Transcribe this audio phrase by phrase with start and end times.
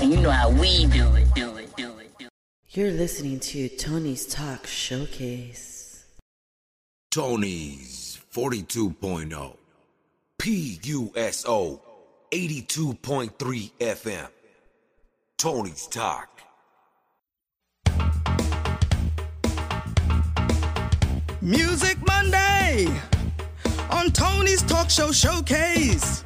[0.00, 2.30] And you know how we do it, do it, do it, do it.
[2.70, 6.06] You're listening to Tony's Talk Showcase.
[7.10, 9.56] Tony's 42.0.
[10.40, 11.80] PUSO
[12.32, 14.28] 82.3 FM.
[15.36, 16.40] Tony's Talk.
[21.42, 22.88] Music Monday
[23.92, 26.24] on Tony's Talk Show Showcase.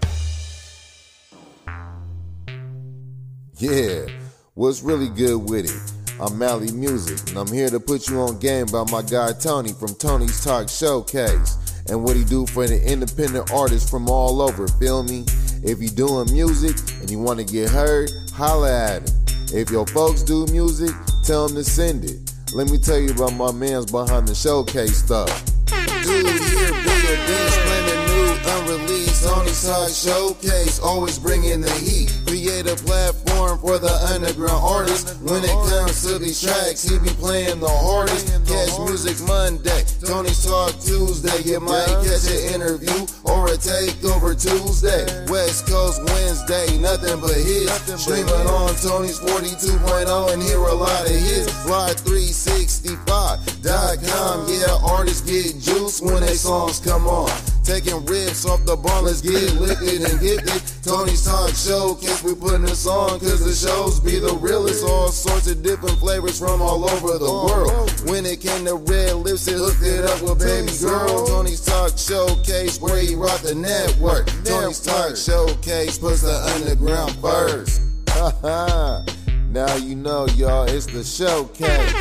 [3.56, 4.06] Yeah,
[4.54, 6.20] what's really good with it?
[6.20, 9.72] I'm Mally Muzik, and I'm here to put you on game by my guy Tony
[9.72, 14.68] from Tony's Talk Showcase and what he do for the independent artists from all over.
[14.68, 15.24] Feel me?
[15.62, 19.24] If you doing music and you want to get heard, holla at him.
[19.52, 22.32] If your folks do music, tell them to send it.
[22.54, 25.30] Let me tell you about my man's behind the showcase stuff.
[27.04, 32.10] Dude, here be beast, slamming new, unreleased, Tony's Talk Showcase, always bringing the heat.
[32.26, 35.14] Create a platform for the underground artists.
[35.20, 38.28] When it comes to these tracks, he be playing the hardest.
[38.46, 41.42] Catch music Monday, Tony's Talk Tuesday.
[41.42, 45.06] You might catch an interview or a takeover Tuesday.
[45.30, 48.02] West Coast Wednesday, nothing but hits.
[48.02, 51.50] Streaming on Tony's 42.0 and hear a lot of hits.
[51.64, 57.30] Fly365.com, yeah, artists get juice when they songs come on.
[57.64, 60.62] Taking rips off the bar, let's get liquid and gifted.
[60.84, 64.84] Tony's Talk Showcase, we putting this on cause the shows be the realest.
[64.84, 67.90] All sorts of different flavors from all over the world.
[68.04, 71.26] When it came to red lips, it hooked it up with baby girl.
[71.26, 74.26] Tony's Talk Showcase, where he rock the network.
[74.44, 77.80] Tony's Talk Showcase puts the underground first.
[78.44, 81.92] now you know, y'all, it's the showcase.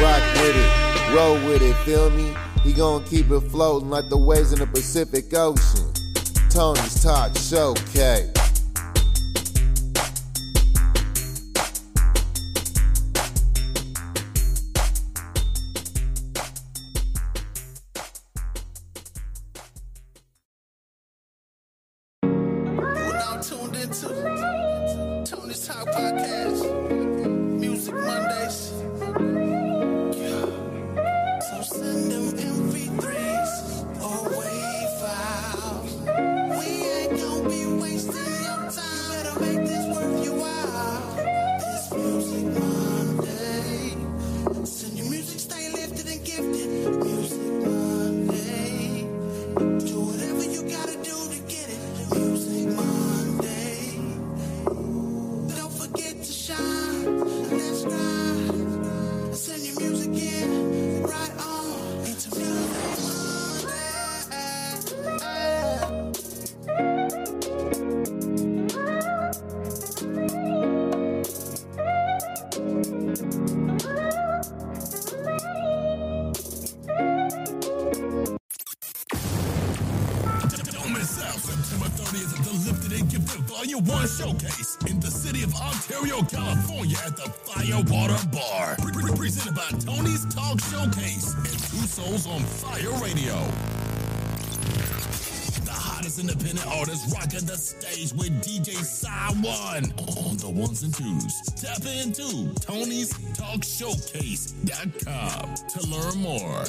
[0.00, 2.34] Rock with it, roll with it, feel me?
[2.62, 5.92] He gonna keep it floating like the waves in the Pacific Ocean.
[6.48, 8.41] Tony's Talk Showcase.
[84.02, 88.74] 1 Showcase in the city of Ontario, California at the Firewater Bar.
[88.80, 93.38] Pre- pre- Presented by Tony's Talk Showcase and Two Souls on Fire Radio.
[95.64, 99.92] The hottest independent artists rocking the stage with DJ Side One
[100.26, 101.40] on the ones and twos.
[101.54, 106.64] Tap into Tony's Talk Showcase.com to learn more.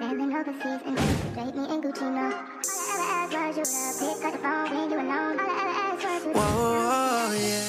[0.00, 2.26] Sailing overseas and straight me in Gucci, no.
[2.26, 5.38] All I ever asked was you would pick up the phone when you alone.
[5.38, 7.64] All I ever asked was you Whoa, yeah.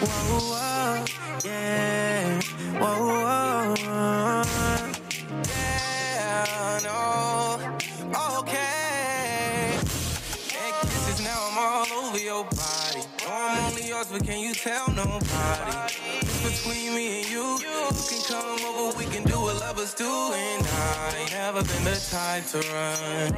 [0.00, 0.65] Whoa, whoa,
[22.16, 23.32] been to run.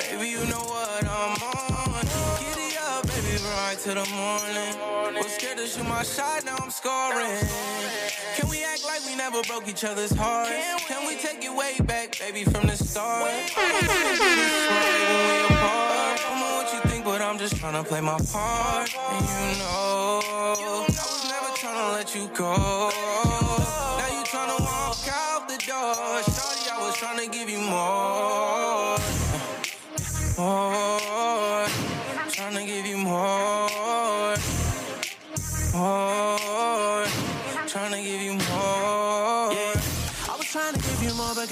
[0.00, 2.04] Baby, you know what I'm on.
[2.40, 4.74] Giddy up, baby, right to the morning.
[5.16, 7.40] Was scared to shoot my shot, now I'm scoring.
[8.36, 10.50] Can we act like we never broke each other's hearts?
[10.86, 13.30] Can we take it way back, baby, from the start?
[13.56, 13.66] I
[16.22, 18.94] don't know what you think, but I'm just tryna play my part.
[19.14, 23.29] And you know, I was never tryna let you go.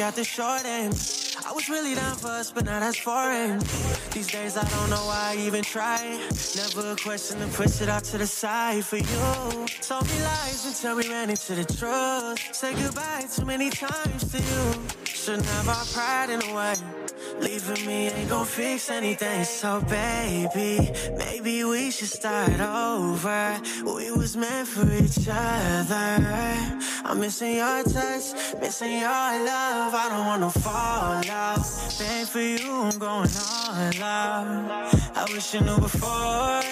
[0.09, 0.95] Got the short end.
[1.47, 3.59] I was really down for us, but now that's foreign.
[4.11, 6.19] These days I don't know why I even try.
[6.57, 9.67] Never question to push it out to the side for you.
[9.83, 12.39] Told me lies until we ran into the truth.
[12.55, 14.65] Said goodbye too many times to you.
[15.05, 17.08] Shouldn't have our pride in a way.
[17.41, 19.45] Leaving me ain't gon' fix anything.
[19.45, 23.61] So baby, maybe we should start over.
[23.85, 26.25] We was meant for each other.
[27.05, 29.95] I'm missing your touch, missing your love.
[29.95, 31.65] I don't wanna fall out.
[31.99, 34.95] Bang for you, I'm going all out.
[35.17, 36.63] I wish you knew before,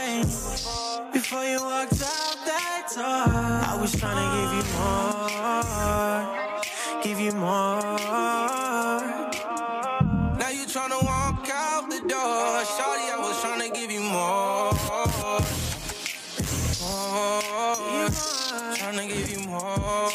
[1.13, 3.05] before you walked out that door.
[3.05, 4.65] I was trying to give you
[6.91, 8.66] more, give you more.
[10.77, 12.19] Tryna walk out the door.
[12.19, 14.75] I was tryna give you more.
[16.83, 17.81] More.
[18.77, 20.11] Tryna give you more.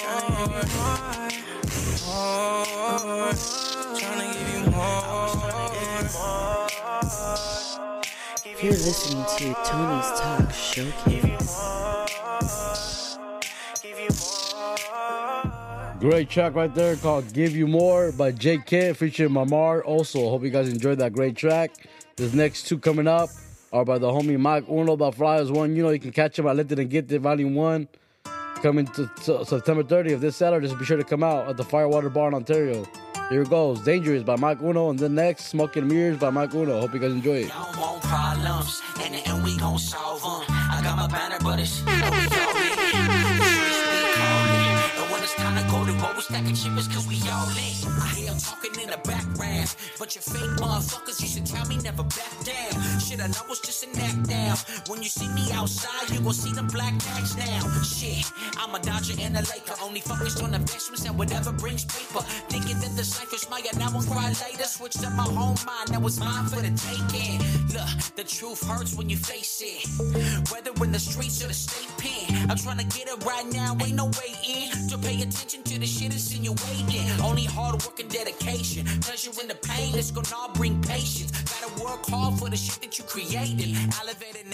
[2.05, 3.33] More.
[3.97, 5.01] Tryna give you more.
[8.61, 11.90] You're listening to Tony's Talk Showcase.
[16.01, 19.85] Great track right there called Give You More by J Kent featuring Mamar.
[19.85, 21.75] Also, hope you guys enjoyed that great track.
[22.15, 23.29] This next two coming up
[23.71, 25.75] are by the homie Mic Uno, the Flyers one.
[25.75, 27.87] You know, you can catch him at Lifted and Gifted Volume 1
[28.63, 30.65] coming to, to September 30th of this Saturday.
[30.65, 32.83] Just be sure to come out at the Firewater Bar in Ontario.
[33.29, 36.79] Here it goes Dangerous by Mic Uno, and then next Smoking Mirrors by Mic Uno.
[36.79, 37.49] Hope you guys enjoy it.
[37.49, 40.45] don't want problems, and, and we gon' solve them.
[40.49, 41.81] I got my banner, but it's
[45.57, 47.73] to go to war, we stacking chippers cause we all in.
[48.01, 52.03] I hear talking in the background, but you fake motherfuckers used to tell me never
[52.03, 52.99] back down.
[52.99, 54.55] Shit, I know it's just an act now.
[54.87, 57.61] When you see me outside, you gon' see them black tags now.
[57.81, 58.25] Shit,
[58.57, 62.21] I'm a Dodger and a Laker, only focused on investments and whatever brings paper.
[62.53, 64.65] Thinking that the ciphers my now I'm cry later.
[64.65, 67.41] Switched up my whole mind, now it's mine for the taking.
[67.73, 69.89] Look, the truth hurts when you face it.
[70.51, 73.77] Whether in the streets or the state pen, I'm trying to get it right now,
[73.81, 74.69] ain't no way in.
[74.89, 77.09] To pay attention to the shit insinuating.
[77.21, 78.85] Only hard work and dedication.
[79.01, 81.31] Pleasure in the pain, it's gonna all bring patience.
[81.31, 83.77] Gotta work hard for the shit that you created.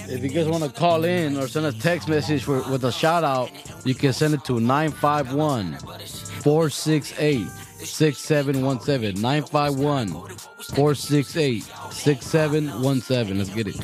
[0.10, 2.92] If you guys want to call in or send a text message for, with a
[2.92, 3.50] shout out,
[3.86, 5.78] you can send it to 951
[6.44, 7.48] 468
[7.80, 9.22] 6717.
[9.22, 10.08] 951
[10.76, 13.38] 468 6717.
[13.38, 13.78] Let's get it.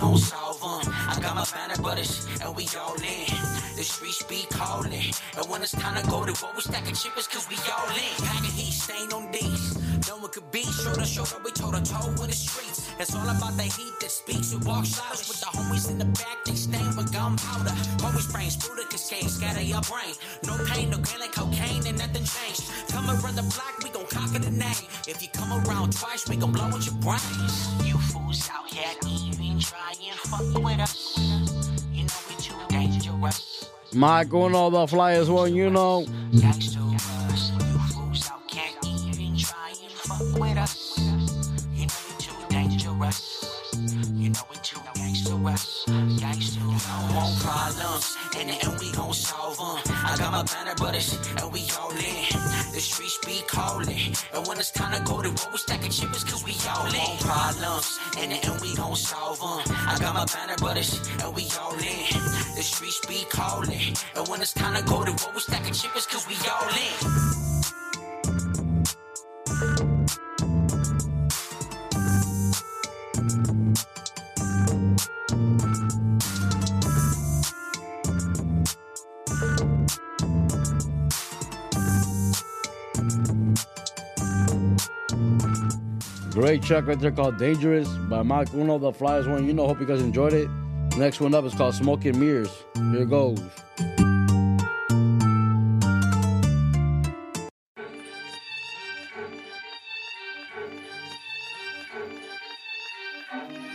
[3.84, 7.28] The streets be calling, and when it's time to go to war, we stacking chippers
[7.28, 8.16] cause we all in.
[8.24, 9.76] Packing heat, stain on these.
[10.08, 12.88] No one could be shoulder to shoulder, we toe to toe in the streets.
[12.98, 14.56] It's all about the heat that speaks.
[14.56, 17.76] We walk shadows with the homies in the back, they stain with gunpowder.
[18.08, 20.16] Always brain, the cascade, scatter your brain.
[20.48, 22.64] No pain, no gain like cocaine, and nothing changed.
[22.88, 24.88] Come around the block, we gon' conquer the name.
[25.12, 27.68] If you come around twice, we gon' blow out your brains.
[27.84, 31.13] You fools out here even trying fuck with us.
[33.96, 36.06] Mike all the Flyers one, you know.
[36.34, 36.80] Gangsta
[37.32, 37.52] us.
[37.52, 40.98] You fools out can't even try and fuck with us.
[41.74, 43.72] You know we too dangerous.
[44.14, 45.86] You know we too gangsterous.
[46.20, 49.94] Gangsta, don't want problems, and, and we gon' solve 'em.
[50.06, 52.23] I got my banner brothers, and we all in.
[53.34, 56.44] The be calling, and when it's time to go to war, we stacking chippers cause
[56.46, 57.18] we all in.
[57.18, 59.74] Problems, and, and we gon' solve 'em.
[59.88, 62.14] I got my banner brothers, and we all in.
[62.56, 66.08] The streets be calling, and when it's time to go to war, we stacking chippers
[66.08, 67.53] cause we all in.
[86.34, 89.46] Great track right there called Dangerous by Mic Uno, the Flyers one.
[89.46, 90.50] You know, hope you guys enjoyed it.
[90.98, 92.50] Next one up is called Smoking Mirrors.
[92.76, 93.40] Here goes.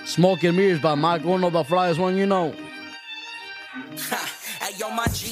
[0.05, 2.17] Smoking Mirrors by Mic Uno, the Flyers one.
[2.17, 2.53] You know.
[4.61, 5.05] Hey yo, my.
[5.05, 5.28] With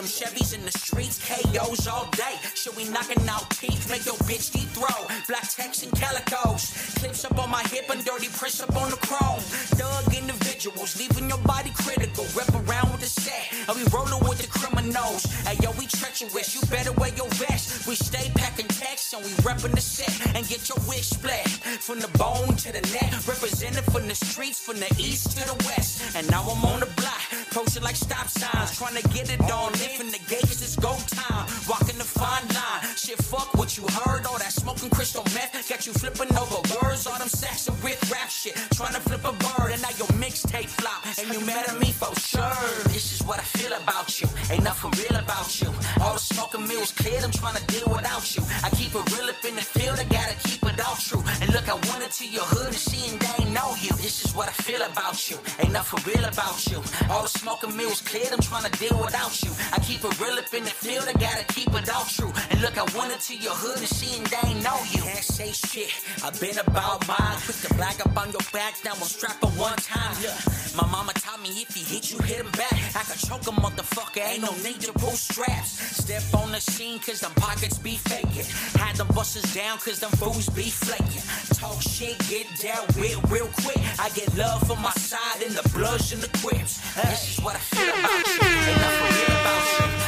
[0.00, 2.36] them Chevys in the streets, KOs all day.
[2.54, 4.96] Should we knocking out teeth, make your bitch deep throw.
[5.28, 6.96] Black text and calicos.
[6.98, 9.40] Clips up on my hip and dirty prints up on the chrome.
[9.76, 12.24] Thug individuals, leaving your body critical.
[12.34, 13.52] Rep around with the set.
[13.68, 15.24] And we rolling with the criminals.
[15.44, 16.54] Hey, yo, we treacherous.
[16.54, 17.86] You better wear your vest.
[17.86, 20.10] We stay packing and we repping the set.
[20.34, 21.46] And get your wish split.
[21.78, 23.12] From the bone to the neck.
[23.22, 26.16] Represented from the streets, from the east to the west.
[26.16, 27.22] And now I'm on the block.
[27.54, 28.76] Posted like stop signs.
[28.76, 29.70] Trying to get it on.
[29.78, 31.46] Lifting the gauges, it's go time.
[31.68, 32.82] Walking the fine line.
[32.96, 34.26] Shit, fuck what you heard.
[34.26, 35.54] All that smoking crystal meth.
[35.68, 37.06] Got you flipping over words.
[37.06, 38.58] All them sacks of with rap shit.
[38.74, 39.70] Trying to flip a bird.
[39.70, 41.06] And now your mixtape flop.
[41.14, 42.58] And you mad at me for sure.
[42.90, 44.26] This is what I feel about you.
[44.50, 45.70] Ain't nothing real about you.
[46.02, 47.24] All the smoking mirrors cleared.
[47.24, 48.42] I'm trying to deal without you.
[48.64, 49.98] I keep it real up in the field.
[50.00, 51.22] I gotta keep it all true.
[51.40, 53.92] And look, I went into your hood and she and they know you.
[54.00, 55.36] This is what I feel about you.
[55.60, 56.78] Ain't nothing real about you.
[57.10, 58.32] All the smoking mirrors cleared.
[58.32, 59.50] I'm trying to deal without you.
[59.72, 61.04] I keep it real up in the field.
[61.08, 62.32] I gotta keep it all true.
[62.50, 65.02] And look, I went into your hood and she and they know you.
[65.02, 65.92] Can't say shit.
[66.24, 67.36] I've been about mine.
[67.44, 68.74] Quick to black up on your back.
[68.84, 70.16] Now I'm strapped on one time.
[70.22, 70.36] Yeah.
[70.76, 72.72] My mama taught me if he hit you, hit him back.
[72.94, 74.24] I can choke a motherfucker.
[74.24, 76.00] Ain't no need to pull straps.
[76.02, 78.44] Step on the cause them pockets be faking.
[78.78, 81.22] Had them busters down cause them fools be flaking.
[81.54, 83.78] Talk shit, get dealt with real quick.
[83.98, 86.80] I get love from my side and the bloods and the quips.
[86.94, 88.40] This is what I feel about you.
[88.70, 89.99] Ain't nothing real about you.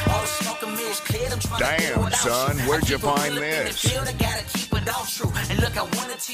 [1.58, 3.80] Damn, son, where'd you find real up in the this?
[3.80, 5.32] field, I gotta keep it all true.
[5.50, 5.84] And look, I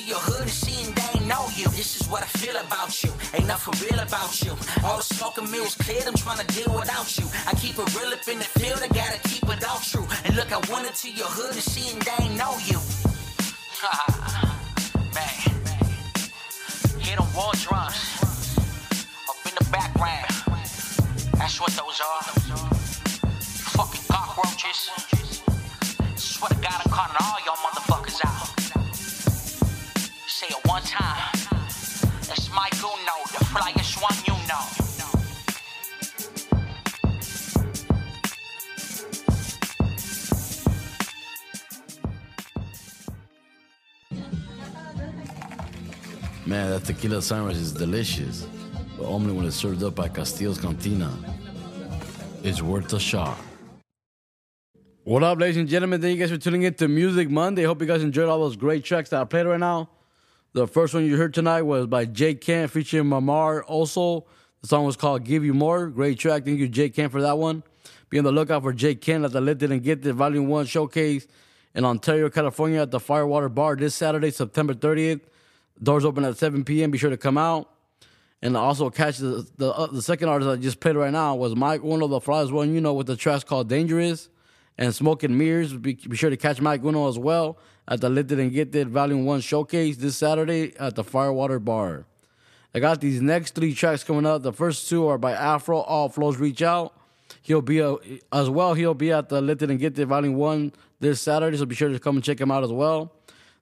[0.08, 1.68] your hood and she and they ain't know you.
[1.76, 3.12] This is what I feel about you.
[3.34, 4.52] Ain't nothing real about you.
[4.84, 6.06] All the smoking mirrors cleared.
[6.08, 7.26] I'm trying to deal without you.
[7.46, 8.80] I keep it real up in the field.
[8.82, 10.06] I gotta keep it all true.
[10.24, 10.58] And look, I
[11.12, 12.80] your hood and she and they ain't know you.
[15.12, 15.38] man,
[16.98, 18.00] hear them war drums
[19.28, 20.32] up in the background.
[21.36, 22.24] That's what those are.
[23.76, 24.02] Fucking
[24.58, 25.42] cockroaches.
[26.16, 28.48] Swear to God, I'm calling all y'all motherfuckers out.
[30.26, 31.30] Say it one time.
[32.22, 34.64] It's Mic Uno, the flyest one you know.
[46.46, 48.46] Man, that tequila sandwich is delicious,
[48.96, 51.12] but only when it's served up by Castillo's Cantina.
[52.42, 53.38] It's worth a shot.
[55.08, 56.02] What up, ladies and gentlemen?
[56.02, 57.62] Thank you guys for tuning in to Music Monday.
[57.62, 59.88] Hope you guys enjoyed all those great tracks that I played right now.
[60.52, 63.62] The first one you heard tonight was by Jay Kent featuring Mamar.
[63.66, 64.26] Also,
[64.60, 66.44] the song was called "Give You More." Great track.
[66.44, 67.62] Thank you, Jay Kent, for that one.
[68.10, 71.26] Be on the lookout for Jay Kent at the Lifted and Gifted Volume One showcase
[71.74, 75.22] in Ontario, California, at the Firewater Bar this Saturday, September 30th.
[75.82, 76.90] Doors open at 7 p.m.
[76.90, 77.70] Be sure to come out.
[78.42, 81.56] And also catch the the, uh, the second artist I just played right now was
[81.56, 84.28] Mic Uno, the flyest one you know, with the track called Dangerous
[84.78, 85.74] and Smoke and Mirrors.
[85.74, 87.58] Be, be sure to catch Mic Uno as well
[87.88, 92.06] at the Lifted and Gifted Volume 1 showcase this Saturday at the Firewater Bar.
[92.74, 94.42] I got these next three tracks coming up.
[94.42, 96.94] The first two are by Afro, All Flows Reach Out.
[97.42, 97.96] He'll be a,
[98.32, 98.74] as well.
[98.74, 101.98] He'll be at the Lifted and Gifted Volume One this Saturday, so be sure to
[101.98, 103.12] come and check him out as well.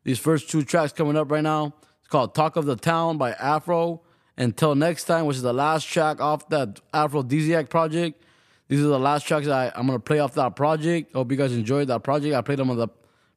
[0.05, 1.75] These first two tracks coming up right now.
[2.01, 4.03] It's called "Talk of the Town" by Afro.
[4.39, 8.23] Until next time, which is the last track off that Aphrodisiac project.
[8.69, 11.13] These are the last tracks I, I'm gonna play off that project.
[11.13, 12.35] Hope you guys enjoyed that project.
[12.35, 12.89] I played them on the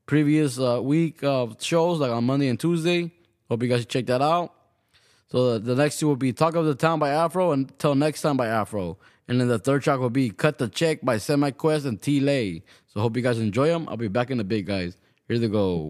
[0.06, 3.12] previous uh, week of shows, like on Monday and Tuesday.
[3.48, 4.54] Hope you guys check that out.
[5.32, 7.94] So the, the next two will be Talk of the Town by Afro and Till
[7.94, 8.98] Next Time by Afro.
[9.28, 12.64] And then the third track will be Cut the Check by Cemiquest and T Lae.
[12.88, 13.88] So hope you guys enjoy them.
[13.88, 14.98] I'll be back in a bit, guys.
[15.28, 15.90] Here they go.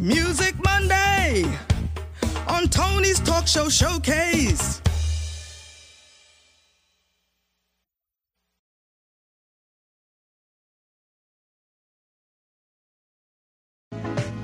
[0.00, 1.44] Music Monday
[2.46, 4.80] on Tony's Talk Show Showcase.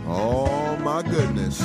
[0.08, 1.60] Oh my goodness.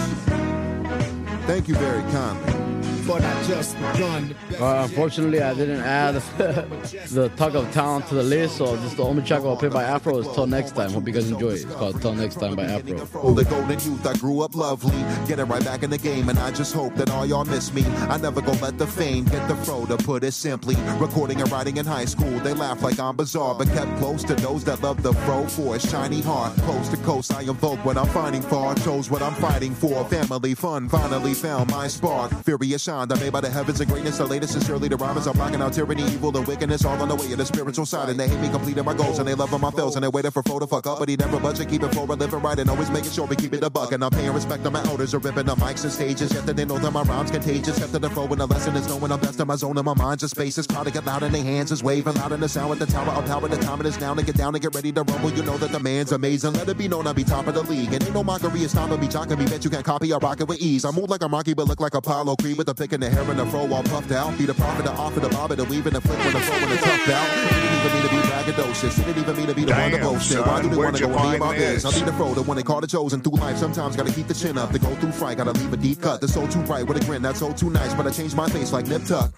[1.48, 2.79] Thank you very kindly.
[3.10, 4.36] But I just begun.
[4.60, 8.98] Uh, unfortunately, I didn't add the Talk of Town to the list, so this is
[8.98, 10.20] the only track I'll play by Afro.
[10.20, 10.92] Is Till Next Time.
[10.92, 11.64] Hope you guys enjoy it.
[11.64, 13.34] It's called Till Next Time by Afro.
[13.34, 14.96] The golden youth, I grew up lovely.
[15.28, 17.74] Get it right back in the game, and I just hope that all y'all miss
[17.74, 17.84] me.
[17.84, 20.76] I never go let the fame get the fro, to put it simply.
[21.00, 24.36] Recording and writing in high school, they laugh like I'm bizarre, but kept close to
[24.36, 26.56] those that love the fro for its shiny heart.
[26.58, 28.76] Coast to coast, I invoke what I'm fighting for.
[28.76, 30.06] Chose what I'm fighting for.
[30.06, 32.32] Family fun, finally found my spark.
[32.44, 33.20] Furious, designed.
[33.20, 34.18] I'm made by the heavens and greatness.
[34.18, 35.28] The latest is surely the rhymes.
[35.28, 36.86] I'm blocking out tyranny, evil, and wickedness.
[36.86, 38.10] All on the way of the spiritual side.
[38.10, 39.20] And they hate me completing my goals.
[39.20, 39.96] And they love my fails.
[39.96, 41.00] And they waiting for foe to fuck up.
[41.00, 41.70] But he never budget.
[41.70, 42.58] Keep it forward, living right.
[42.58, 43.92] And always making sure we keep it a buck.
[43.92, 45.14] And I'm paying respect to my elders.
[45.14, 46.34] Are ripping the mics and stages.
[46.34, 47.82] Yet they know that my rhymes contagious.
[47.82, 49.78] After the flow and the lesson is knowing I'm best in my zone.
[49.78, 50.58] And my mind's a space.
[50.58, 51.72] Is crowd to get loud in their hands.
[51.72, 53.10] Is waving loud in the sound with the tower.
[53.10, 53.48] Of power.
[53.48, 55.32] The time is now to get down and get ready to rumble.
[55.32, 56.54] You know that the man's amazing.
[56.54, 57.94] Let it be known I be top of the league.
[57.94, 58.62] And ain't no mockery.
[58.62, 59.46] It's time to be jocking me.
[59.46, 60.14] Bet you can't copy.
[60.14, 60.86] I rock it with ease.
[60.86, 63.10] I move like I'm Rocky, but look like Apollo Creed with the pick in the
[63.10, 64.38] hair and the fro all puffed out.
[64.38, 66.72] Be the prophet, the offer, the bobber, the weaving, the flip when the flow and
[66.72, 67.28] the tough out.
[67.30, 69.00] It didn't even mean to be braggadocious.
[69.00, 70.40] It didn't even mean to be the one to Damn, boast it.
[70.46, 71.86] Why do they want to you go and be find my biz?
[71.86, 72.00] I this?
[72.00, 73.58] be the fro, the one they call the chosen through life.
[73.58, 74.72] Sometimes gotta keep the chin up.
[74.72, 76.22] To go through fright, gotta leave a deep cut.
[76.22, 77.94] The soul too bright with a grin, that's so too nice.
[77.94, 79.32] But I changed my face like Nip Tuck.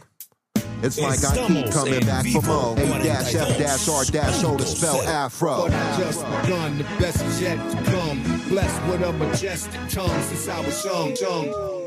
[0.83, 2.75] It's like I keep coming back for vivo.
[2.75, 2.99] more.
[2.99, 5.67] A dash F dash R dash O to spell Afro.
[5.67, 8.23] But I just begun, the best yet to come.
[8.49, 11.80] Blessed with a majestic tongue since I was young, young.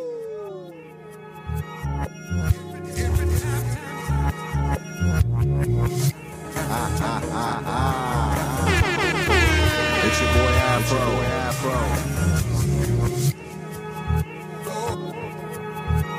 [10.06, 11.04] It's your boy Afro.
[11.48, 11.76] Afro.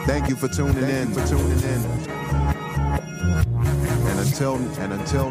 [0.06, 1.08] Thank you for tuning in.
[1.14, 1.82] For tuning in.
[4.08, 5.28] And until and until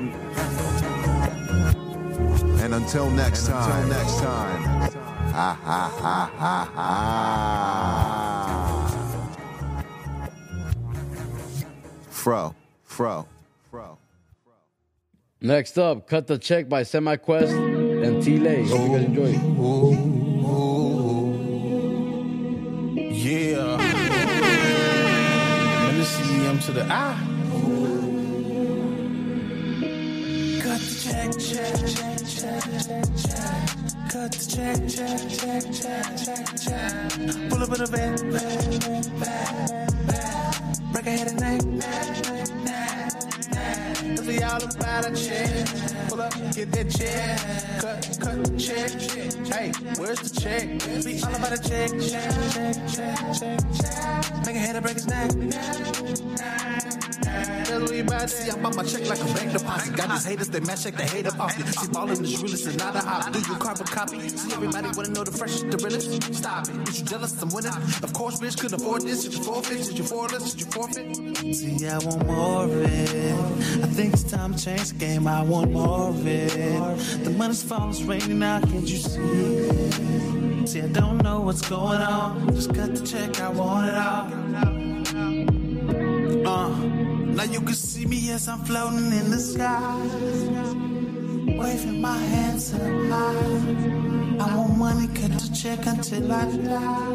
[2.63, 3.89] and until next time.
[3.89, 4.63] next time.
[5.33, 8.64] Ha ha ha ha ha.
[12.25, 12.55] Fro.
[12.85, 13.29] Fro.
[13.71, 13.99] Fro.
[15.43, 17.53] Next up, Cut the Check by Cemiquest
[18.03, 18.67] and T Lae.
[18.67, 19.33] Hope you guys enjoy.
[23.13, 23.77] Yeah.
[25.85, 27.15] Let me see M to the I.
[30.63, 33.69] Cut the check, check, check, check, check, check.
[34.09, 37.51] Cut the check, check, check, check, check, check.
[37.51, 39.94] Pull up in a van, van, van.
[40.95, 43.15] Break ahead night, night.
[44.17, 45.67] Cause we all about a check.
[46.09, 47.41] Pull up, get that check.
[47.81, 48.93] Cut, cut check.
[49.53, 50.69] Hey, where's the check?
[51.05, 52.31] We all about a check, check,
[52.95, 54.47] check, check, check.
[54.47, 57.04] Make a head and break his neck.
[58.27, 59.97] See, I'm my check like a bank deposit.
[59.97, 61.67] Got these haters, they mad check, they hate off you.
[61.67, 63.33] See, ballin' is realest and not a hop.
[63.33, 64.29] Do you carve a copy?
[64.29, 66.35] See, everybody wanna know the freshest, the realest.
[66.35, 66.89] Stop it.
[66.89, 67.43] Is you jealous?
[67.43, 67.73] I'm winning.
[68.03, 69.25] Of course, bitch, couldn't afford this.
[69.25, 69.87] Did you forfeit?
[69.87, 70.43] Did you forfeit?
[70.43, 71.17] Did you forfeit?
[71.55, 73.35] See, I want more of it.
[73.85, 75.27] I think it's time to change the game.
[75.27, 77.25] I want more of it.
[77.25, 78.63] The money's falling, it's raining out.
[78.63, 80.69] Can't you see it?
[80.69, 82.55] See, I don't know what's going on.
[82.55, 83.39] Just cut the check.
[83.41, 84.45] I want it all.
[86.47, 86.94] Uh,
[87.35, 89.97] now you can see me as I'm floating in the sky.
[91.59, 94.45] Waving my hands in the high.
[94.45, 97.15] I want money, cut the check until I die.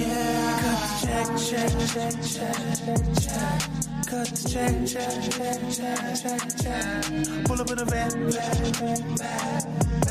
[0.00, 3.58] Yeah, cut the check, check, check, check, check, check.
[4.06, 7.44] Cut the check, check, check, check, check, check.
[7.44, 10.05] Pull up in a van, van, van, van.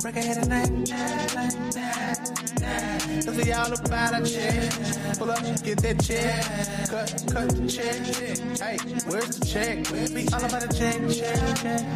[0.00, 1.74] Break night, night, night,
[2.60, 3.24] night.
[3.24, 5.18] Cause we all about a check.
[5.18, 6.44] Pull up, get that check.
[6.88, 8.06] Cut, cut the check.
[8.60, 9.90] Hey, where's the check?
[9.90, 11.36] We all about a check, check,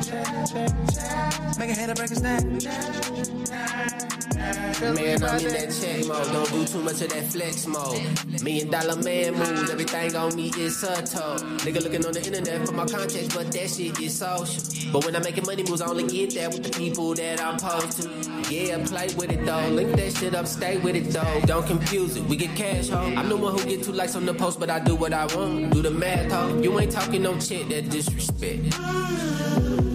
[0.03, 1.59] check, check, check.
[1.59, 4.12] Make a head and break his neck.
[4.43, 6.27] Man, I'm in that check mode.
[6.33, 8.43] Don't do too much of that flex mode.
[8.43, 9.71] Million dollar man moves.
[9.71, 11.37] Everything on me is subtle.
[11.59, 14.93] Nigga looking on the internet for my contacts, but that shit is social.
[14.93, 17.59] But when I'm making money moves, I only get that with the people that I'm
[17.59, 18.53] supposed to.
[18.53, 19.69] Yeah, play with it though.
[19.69, 21.41] Link that shit up, stay with it though.
[21.47, 22.25] Don't confuse it.
[22.25, 22.99] We get cash, ho.
[22.99, 25.27] I'm the one who get two likes on the post, but I do what I
[25.37, 25.73] want.
[25.73, 26.61] Do the math, ho.
[26.61, 28.75] You ain't talking no shit that disrespect.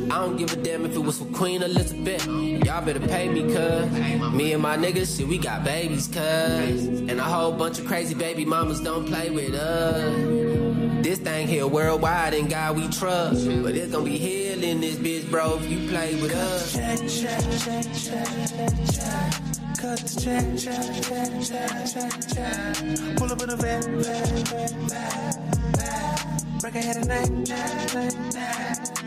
[0.09, 2.25] I don't give a damn if it was for Queen Elizabeth.
[2.27, 3.91] Y'all better pay me, cuz.
[4.31, 6.87] Me and my niggas, shit, we got babies, cuz.
[6.87, 11.03] And a whole bunch of crazy baby mamas don't play with us.
[11.03, 13.47] This thing here worldwide and God we trust.
[13.63, 16.73] But it's gonna be hell in this bitch, bro, if you play with us.
[16.73, 19.57] Check, check, check, check, check, check.
[19.77, 23.17] Cut the check, check, check, check, check, check.
[23.17, 26.59] Pull up in a van, van, van, van, van.
[26.59, 29.06] Break ahead at night, night, night, night, night.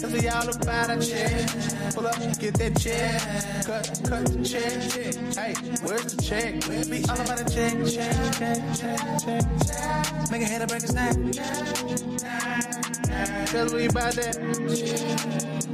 [0.00, 1.48] Cause we all about a check.
[1.94, 3.20] Pull up, get that check.
[3.64, 4.72] Cut, cut the check.
[5.34, 6.66] Hey, where's the check?
[6.68, 9.00] We all about a check, check, check, check,
[9.66, 10.30] check.
[10.30, 11.16] Make a head break his neck.
[13.52, 15.73] Cause we about that.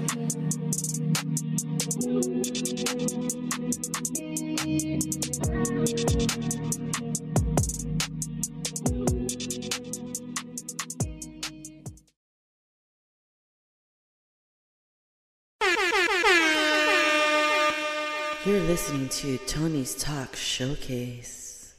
[19.20, 21.74] To Tony's Talk Showcase.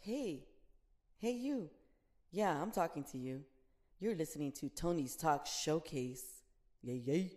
[0.00, 0.42] Hey,
[1.18, 1.70] hey, you.
[2.32, 3.44] Yeah, I'm talking to you.
[4.00, 6.24] You're listening to Tony's Talk Showcase.
[6.82, 7.30] Yay, yay.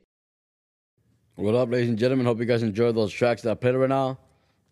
[1.35, 2.25] What up, ladies and gentlemen?
[2.25, 4.17] Hope you guys enjoyed those tracks that I played right now.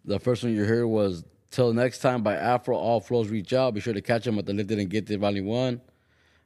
[0.04, 2.76] The first one you heard was Till Next Time by Afro.
[2.76, 3.76] All Flows Reach Out.
[3.76, 5.80] Be sure to catch them at the Lifted and Gifted Volume 1.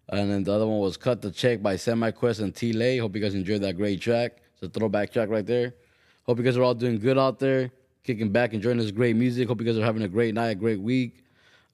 [0.10, 2.98] And then the other one was Cut the Check by Cemiquest and T Lae.
[2.98, 4.42] Hope you guys enjoyed that great track.
[4.56, 5.74] It's a throwback track right there.
[6.26, 7.70] Hope you guys are all doing good out there,
[8.04, 9.48] kicking back, enjoying this great music.
[9.48, 11.24] Hope you guys are having a great night, a great week.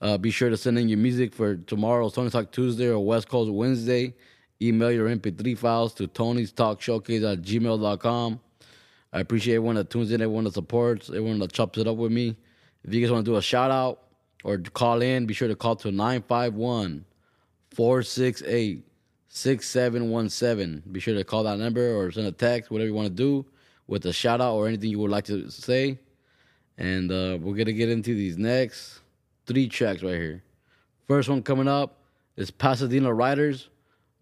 [0.01, 3.29] Uh, be sure to send in your music for tomorrow's Tony Talk Tuesday or West
[3.29, 4.13] Coast Wednesday.
[4.61, 8.41] Email your MP3 files to Tony's Talk Showcase at gmail.com.
[9.13, 12.11] I appreciate everyone that tunes in, everyone that supports, everyone that chops it up with
[12.11, 12.35] me.
[12.83, 14.01] If you guys want to do a shout out
[14.43, 17.05] or call in, be sure to call to 951
[17.73, 18.83] 468
[19.29, 20.83] 6717.
[20.91, 23.45] Be sure to call that number or send a text, whatever you want to do
[23.91, 25.99] with a shout out or anything you would like to say.
[26.77, 29.01] And uh, we're to get into these next
[29.45, 30.43] three tracks right here.
[31.09, 31.99] First one coming up
[32.37, 33.67] is Pasadena Riders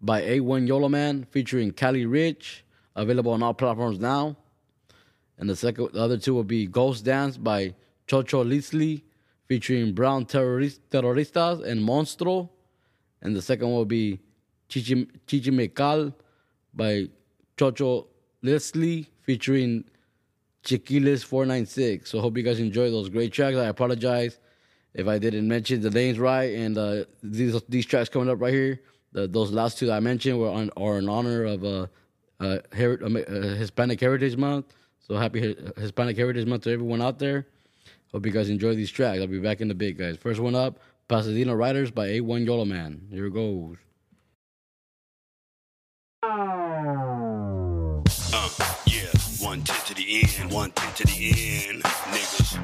[0.00, 2.64] by A1 Yolaman featuring Kali Rich,
[2.96, 4.36] available on all platforms now.
[5.38, 7.72] And the second, the other two will be Ghost Dance by
[8.08, 9.02] Chocho Lisley
[9.46, 12.50] featuring Brown Terrorist, Terroristaz and Monstro.
[13.22, 14.18] And the second will be
[14.68, 16.12] Chichi, Chichimecatl
[16.74, 17.08] by
[17.56, 18.08] Chocho
[18.42, 19.84] Leslie featuring
[20.62, 22.10] Chiquiles 496.
[22.10, 23.56] So hope you guys enjoy those great tracks.
[23.56, 24.38] I apologize
[24.94, 26.54] if I didn't mention the names right.
[26.54, 28.80] And uh, these these tracks coming up right here,
[29.12, 31.86] the, those last two that I mentioned were on are in honor of uh,
[32.40, 34.74] uh, Her- uh, Hispanic Heritage Month.
[35.00, 37.46] So happy Hispanic Heritage Month to everyone out there.
[38.12, 39.20] Hope you guys enjoy these tracks.
[39.20, 40.16] I'll be back in the bit, guys.
[40.16, 43.10] First one up, Pasadena Riders by A1 Yolaman.
[43.10, 43.76] Here it goes.
[50.10, 52.58] The end, one ten to the end, niggas.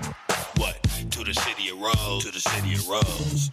[0.58, 0.82] What?
[1.12, 3.50] To the city of Rose, to the city of Rose.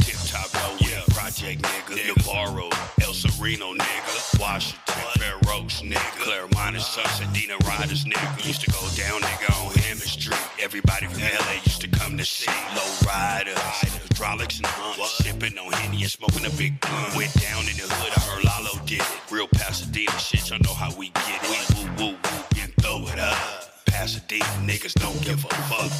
[0.00, 2.16] Tip top road, yeah, project nigga.
[2.16, 2.70] Navarro,
[3.02, 4.40] El Sereno nigga.
[4.40, 6.16] Washington, Fair Oaks nigga.
[6.16, 8.46] Claremont and Pasadena Riders nigga.
[8.46, 10.40] Used to go down nigga on Hammond Street.
[10.62, 12.50] Everybody from LA used to come to see.
[12.74, 15.24] Low riders, hydraulics and hunts.
[15.24, 17.14] Sipping on Henny and smoking a big blunt.
[17.14, 19.20] Went down in the hood, I heard Lalo did it.
[19.30, 21.50] Real Pasadena shit, y'all know how we get it.
[21.50, 22.55] We woo woo woo
[22.96, 23.84] and throw it up.
[23.86, 25.92] Pasadena niggas don't give a fuck.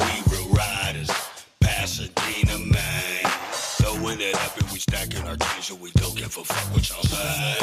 [0.00, 1.10] We real riders,
[1.60, 3.30] Pasadena man.
[3.78, 6.88] Throwing it up and we stacking our change so we don't give a fuck what
[6.88, 7.56] y'all say.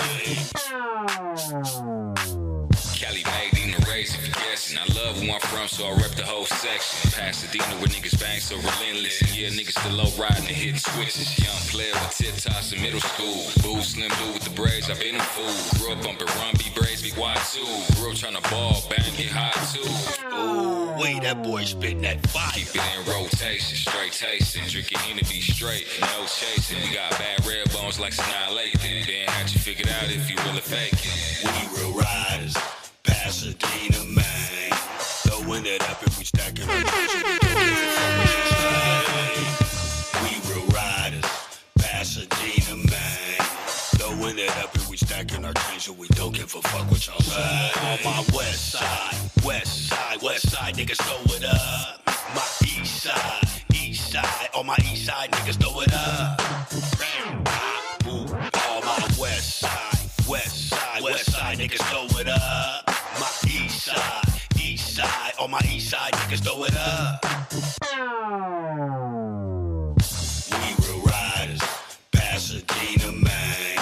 [2.96, 3.61] Cali made
[3.92, 4.78] race, if you're guessing.
[4.78, 7.12] I love where I'm from, so I rep the whole section.
[7.12, 9.22] Pasadena, where niggas bang so relentless.
[9.22, 11.28] And yeah, niggas still low riding and hitting switches.
[11.40, 13.44] Young player with tip tops in middle school.
[13.62, 15.52] Boo, slim dude with the braids, I've been a fool.
[15.80, 17.68] Grew up bumping run, B braids, be wide too.
[18.00, 19.86] Grew up trying to ball, bang, get high too.
[20.32, 22.52] Ooh, wait, that boy spitting that fire.
[22.56, 24.64] Keep it in rotation, straight tasting.
[24.68, 26.80] Drinking Henny be straight, no chasing.
[26.82, 29.06] We got bad red bones like Sanaa Lathan.
[29.06, 31.18] Then had you figured out if you really fake it.
[31.44, 32.56] We real riders,
[33.04, 34.72] Pasadena man.
[35.26, 36.72] Throwing it up and we stacking so
[40.22, 41.26] we real riders,
[41.78, 43.46] Pasadena man.
[43.98, 47.08] Throwing it up and we stacking our change so we don't give a fuck what
[47.08, 47.72] y'all say.
[47.82, 52.02] On my west side, west side, west side, niggas throw it up.
[52.36, 56.42] My east side, east side, on my east side, niggas throw it up.
[58.06, 62.91] On my west side, west side, west side, niggas throw it up.
[65.42, 67.26] On my east side, niggas throw it up.
[70.52, 71.62] We real riders,
[72.12, 73.78] Pasadena man.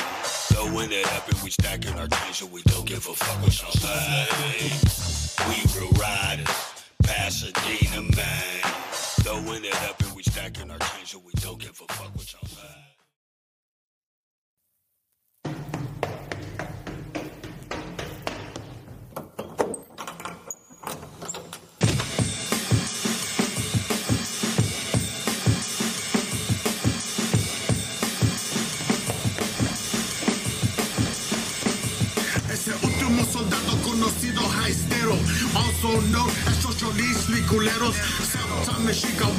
[0.53, 3.61] Throwing it up and we stacking our change so we don't give a fuck what
[3.61, 3.71] y'all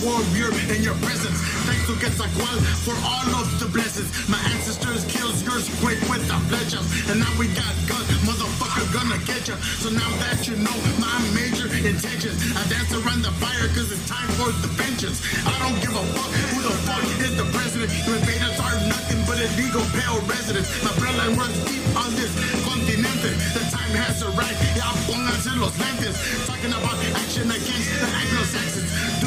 [0.04, 1.36] warrior in your presence.
[1.68, 4.08] Thanks to Quetzalcoatl for all of the blessings.
[4.28, 9.20] My ancestors killed yours quick with the flechas, and now we got guns, motherfucker gonna
[9.28, 9.56] get ya.
[9.80, 14.04] So now that you know my major intentions, I dance around the fire cause it's
[14.08, 15.20] time for the vengeance.
[15.44, 17.92] I don't give a fuck who the fuck is the president.
[18.06, 20.68] You invaders are nothing but illegal pale residents.
[20.84, 22.32] My bloodline runs deep on this
[22.64, 23.32] continente.
[23.52, 24.60] The time has arrived.
[24.76, 26.16] Ya pónganse los lentes.
[26.46, 29.19] Talking about action against the Anglo-Saxons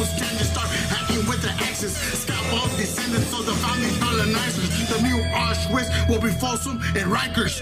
[0.00, 1.94] was to start hacking with the axes.
[1.94, 4.88] Scalp all descendants of the founding colonizers.
[4.88, 7.60] The new Auschwitz will be Folsom and Rikers.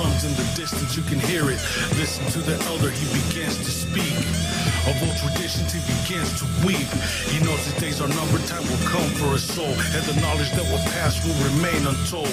[0.00, 1.60] Drums in the distance, you can hear it.
[1.98, 4.59] Listen to the elder, he begins to speak.
[4.88, 6.88] Of old traditions, he begins to weep.
[7.28, 10.48] He knows his days are numbered, time will come for his soul, and the knowledge
[10.56, 12.32] that will pass will remain untold.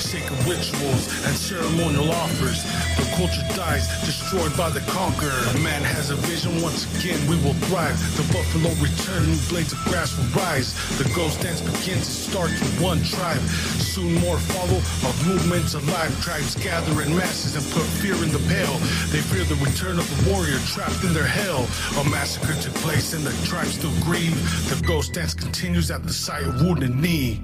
[0.00, 2.64] Sacred rituals and ceremonial offers.
[2.96, 5.36] The culture dies, destroyed by the conqueror.
[5.52, 7.96] A man has a vision, once again we will thrive.
[8.16, 10.72] The buffalo return, new blades of grass will rise.
[10.96, 13.44] The ghost dance begins, it starts with one tribe.
[13.84, 16.08] Soon more follow, of movements alive.
[16.24, 18.80] Tribes gather in masses and put fear in the pale.
[19.12, 21.68] They fear the return of the warrior trapped in their hell.
[21.98, 24.34] A massacre took place and the tribe still grieve.
[24.68, 27.42] The ghost dance continues at the site of Wounded Knee.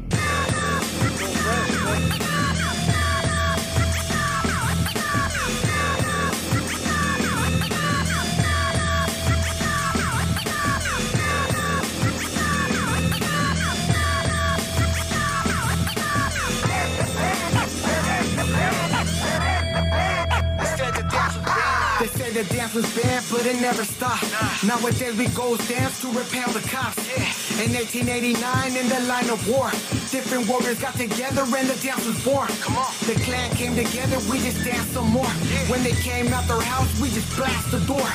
[23.49, 24.29] It never stopped.
[24.63, 27.01] Nowadays we go dance to repel the cops.
[27.09, 27.65] Yeah.
[27.65, 29.73] In 1889, in the line of war,
[30.13, 32.49] different warriors got together and the dance was born.
[32.61, 32.93] Come on.
[33.09, 35.33] The clan came together, we just danced some more.
[35.49, 35.73] Yeah.
[35.73, 38.09] When they came out their house, we just blast the door.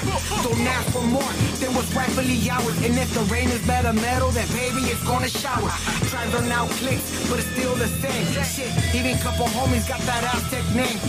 [0.45, 2.77] Don't ask for more than what's rightfully ours.
[2.85, 5.73] And if the rain is better metal, then baby, it's gonna shower.
[6.13, 8.25] Tribes are now cliques, but it's still the same.
[8.45, 10.99] Shit, even couple homies got that Aztec name.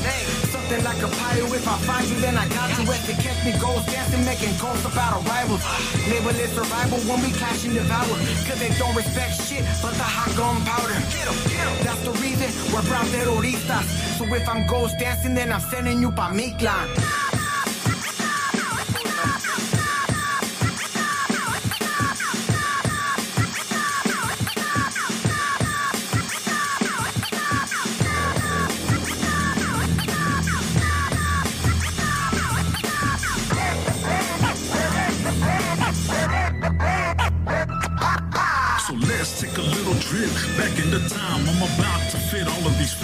[0.64, 2.90] Something like a pyro, if I find you, then I got you.
[2.90, 5.61] If they catch me ghost dancing, making calls about our rivals.
[6.09, 8.16] Label it survival when we clash and devour.
[8.48, 10.96] Cause they don't respect shit but the hot gunpowder.
[11.85, 13.85] That's the reason we're brown terroristas.
[14.16, 16.88] So if I'm ghost dancing, then I'm sending you pa' mi clan.
[40.95, 41.49] Into time.
[41.49, 42.95] I'm about to fit all of these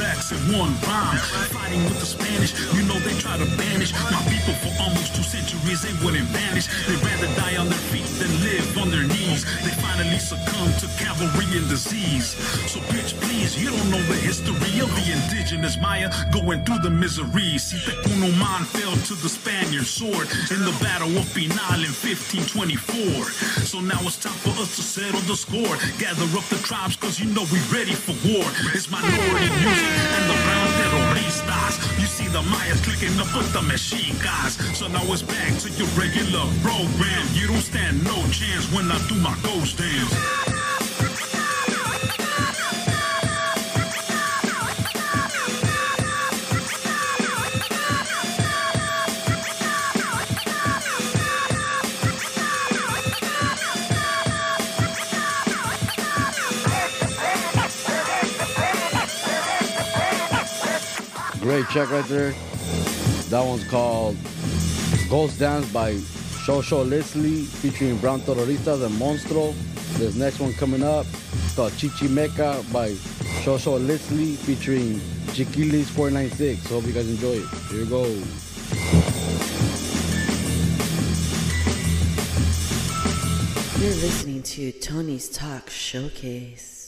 [0.53, 1.19] one rhyme.
[1.51, 5.23] Fighting with the Spanish, you know they try to banish my people for almost two
[5.23, 5.83] centuries.
[5.83, 6.69] They wouldn't vanish.
[6.87, 9.45] They'd rather die on their feet than live on their knees.
[9.65, 12.37] They finally succumb to cavalry and disease.
[12.71, 16.91] So bitch, please, you don't know the history of the indigenous Maya going through the
[16.91, 17.59] misery.
[17.59, 17.81] See,
[18.41, 23.25] Man fell to the Spaniard sword in the battle of Pinal in 1524.
[23.67, 25.77] So now it's time for us to settle the score.
[25.99, 28.47] Gather up the tribes, cause you know we're ready for war.
[28.73, 30.61] It's minority music and the brown.
[31.99, 34.79] You see the Mayas clicking up with the machine mexicas.
[34.79, 37.27] So now it's back to your regular program.
[37.33, 40.50] You don't stand no chance when I do my ghost dance.
[61.51, 62.31] Great check right there.
[63.31, 64.17] That one's called
[65.09, 65.95] Ghost Dance by
[66.45, 69.53] Shosho Leslie featuring Brown Terroristaz and Monstro.
[69.99, 72.91] This next one coming up is called Chichimeca by
[73.43, 75.01] Shosho Leslie featuring
[75.35, 76.69] Chiquilis 496.
[76.69, 77.49] Hope you guys enjoy it.
[77.69, 78.05] Here we go.
[83.81, 86.80] You're listening to Tony's Talk Showcase.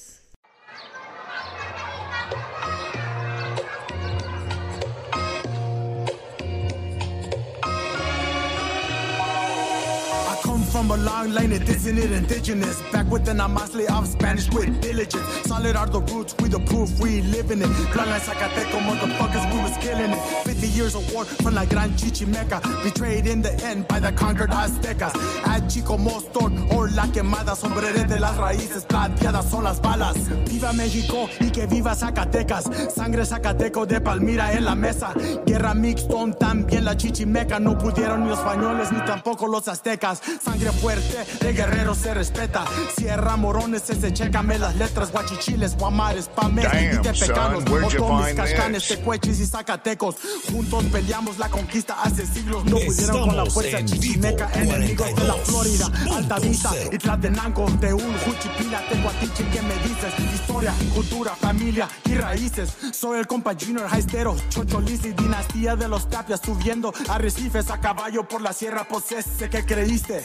[10.82, 12.82] From a long line of isn't it indigenous.
[12.90, 15.24] Back with the Namasle of Spanish with diligence.
[15.44, 17.68] Solid are the roots, we the proof, we living it.
[17.92, 20.18] Plan like Zacateco, motherfuckers, we was killing it.
[20.44, 22.60] 50 years of war from La Gran Chichimeca.
[22.82, 25.14] Betrayed in the end by the conquered Aztecas.
[25.46, 30.16] At Chico Mostor, or La Quemada, sombrerete, las raíces plateadas son las balas.
[30.48, 32.64] Viva México y que viva Zacatecas.
[32.92, 35.12] Sangre Zacateco de Palmira en la mesa.
[35.46, 37.60] Guerra Mixton, también la Chichimeca.
[37.60, 40.20] No pudieron ni los españoles ni tampoco los aztecas.
[40.42, 42.64] Sangre fuerte de guerrero se respeta.
[42.96, 48.34] Sierra Morones, ese chécame las letras, guachichiles, guamares, pames y Damn, tepecanos, where'd you otomis,
[48.34, 50.16] cascanes, tecuechis y zacatecos.
[50.50, 55.14] Juntos peleamos la conquista hace siglos, no pudieron con la Estamos fuerza en chichimeca, enemigos
[55.14, 55.44] de la 42.6.
[55.44, 60.34] Florida, Altavista y Tlatenango, de un Juchipila, Tecuatiche, ¿qué me dices?
[60.34, 62.70] Historia, cultura, familia y raíces.
[62.92, 68.26] Soy el compa Junior Haistero, Chocholis y dinastía de los Tapias, subiendo arrecifes a caballo
[68.26, 70.24] por la sierra, pues ese que creíste.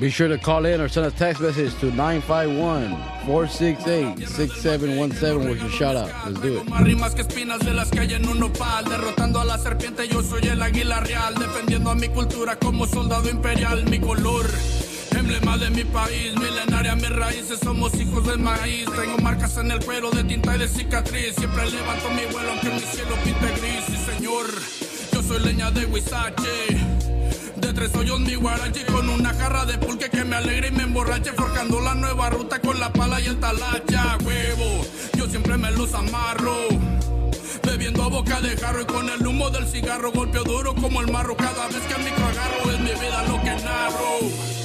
[0.00, 2.90] Be sure to call in or send a text message to 951
[3.26, 6.08] 468 6717 with your shout out.
[6.24, 6.66] Let's do it.
[6.66, 8.84] Más rimas que espinas de las hay en un nopal.
[8.84, 11.34] Derrotando a la serpiente yo soy el águila real.
[11.34, 13.86] Defendiendo a mi cultura como soldado imperial.
[13.90, 14.46] Mi color,
[15.18, 16.32] emblema de mi país.
[16.36, 18.84] Milenaria mis raíces, somos hijos del maíz.
[18.94, 21.34] Tengo marcas en el cuero de tinta y de cicatriz.
[21.34, 23.84] Siempre levanto mi vuelo aunque mi cielo pinte gris.
[23.88, 24.46] Sí señor,
[25.12, 27.17] yo soy leña de Huizache
[27.78, 31.32] tres hoyos mi guarache con una jarra de pulque que me alegre y me emborrache
[31.32, 34.84] forjando la nueva ruta con la pala y el talacha, huevo.
[35.16, 36.56] Yo siempre me los amarro.
[37.62, 41.12] Bebiendo a boca de jarro y con el humo del cigarro golpeo duro como el
[41.12, 44.58] marro cada vez que al micro agarro es mi vida lo que narro.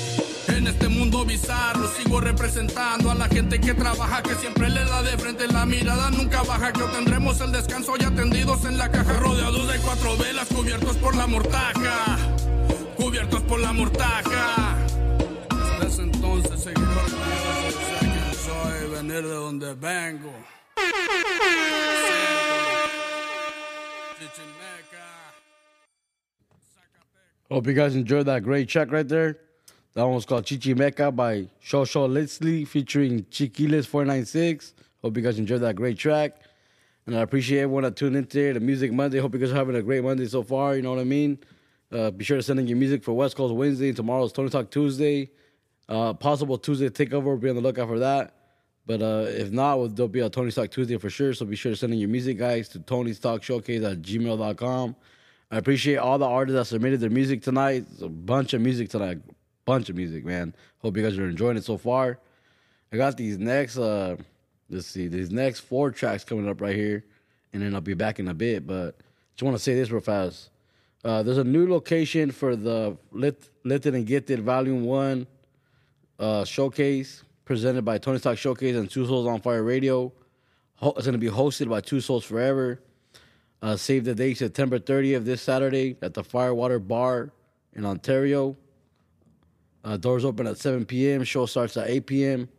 [0.47, 5.03] En este mundo bizarro sigo representando a la gente que trabaja, que siempre le da
[5.03, 9.13] de frente la mirada, nunca baja, que obtendremos el descanso y atendidos en la caja,
[9.13, 12.17] rodeados de cuatro velas, cubiertos por la mortaja,
[12.95, 14.77] cubiertos por la mortaja.
[15.81, 20.33] Desde entonces seguidor mío, sé quién soy, venir de donde vengo.
[27.51, 29.37] Hope you guys enjoyed that great track right there.
[29.93, 34.73] That one was called Chichi Meca by Xoxolistli featuring Chiklez 496.
[35.03, 36.41] Hope you guys enjoyed that great track.
[37.05, 39.19] And I appreciate everyone that tuned in today to Music Monday.
[39.19, 40.75] Hope you guys are having a great Monday so far.
[40.75, 41.37] You know what I mean?
[41.93, 43.91] Uh, be sure to send in your music for West Coast Wednesday.
[43.91, 45.29] Tomorrow's Tony Talk Tuesday.
[45.87, 47.39] Uh, possible Tuesday takeover.
[47.39, 48.33] Be on the lookout for that.
[48.87, 51.33] But uh, if not, there'll be a Tony Talk Tuesday for sure.
[51.35, 54.95] So be sure to send in your music, guys, to Tony's Talk Showcase at gmail.com.
[55.51, 57.85] I appreciate all the artists that submitted their music tonight.
[57.91, 59.19] It's a bunch of music tonight.
[59.65, 60.55] Bunch of music, man.
[60.79, 62.17] Hope you guys are enjoying it so far.
[62.91, 64.17] I got these next, uh,
[64.69, 67.05] let's see, these next four tracks coming up right here.
[67.53, 68.65] And then I'll be back in a bit.
[68.65, 68.97] But
[69.35, 70.49] just want to say this real fast.
[71.03, 75.27] Uh, there's a new location for the Lit, Lifted and Gifted Volume 1
[76.19, 80.13] uh, showcase presented by Tony's Talk Showcase and Two Souls on Fire Radio.
[80.75, 82.79] Ho- it's going to be hosted by Two Souls Forever.
[83.61, 87.31] Uh, save the date, September 30th, this Saturday at the Firewater Bar
[87.73, 88.55] in Ontario.
[89.83, 91.25] Uh, doors open at 7 p.m.
[91.25, 92.49] Show starts at 8 p.m.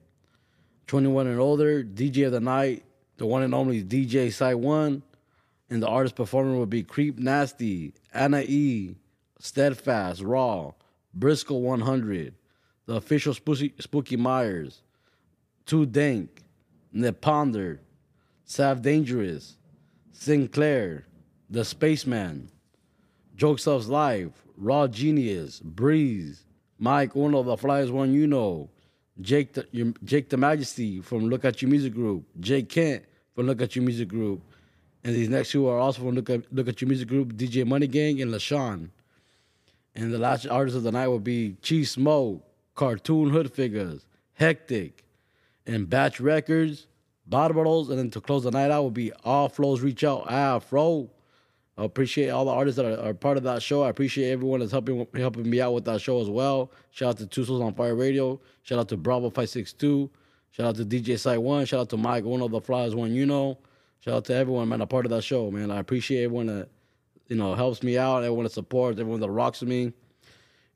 [0.87, 1.83] 21 and older.
[1.83, 2.85] DJ of the night,
[3.17, 5.03] the one and only DJ Side One.
[5.71, 8.97] And the artist performing will be Creep Nasty, Anna E,
[9.39, 10.73] Steadfast, Raw,
[11.19, 12.35] Brisko 100,
[12.87, 14.83] the official Spooky, Spooky Meyers,
[15.67, 16.43] Too Dank,
[16.95, 17.79] Neponder,
[18.45, 19.57] Sav Dangerous,
[20.13, 21.07] Sinclair,
[21.51, 22.51] The Spaceman,
[23.37, 26.45] Joke Live, Raw Genius, Breeze,
[26.79, 28.69] Mic Uno, the flyest one you know,
[29.21, 33.63] Jake the, Jake the Majesty from Look At You Music Group, J Kent from Look
[33.63, 34.43] At You Music Group,
[35.05, 37.67] and these next two are also from Look At, Look At Your Music Group, DJ
[37.67, 38.89] Money Gang and LaShawn.
[39.95, 42.43] And the last artist of the night will be Chief Smoke,
[42.75, 45.05] Cartoon Hood Figures, Hectic,
[45.67, 46.87] and Batch Records,
[47.27, 51.11] Barbaros, and then to close the night out will be All Flows Reach Out Afro.
[51.77, 53.83] I appreciate all the artists that are, are part of that show.
[53.83, 56.71] I appreciate everyone that's helping helping me out with that show as well.
[56.93, 58.41] Shout out to Two Souls on Fire Radio.
[58.63, 60.11] Shout out to Bravo 562.
[60.53, 61.67] Shout out to DJ Site One.
[61.67, 63.59] Shout out to Mike, one of the flyers, one you know.
[64.05, 65.71] Shout out to everyone, man, a part of that show, man.
[65.71, 66.69] I appreciate everyone that
[67.29, 69.95] you know helps me out, everyone that supports, everyone that rocks with me.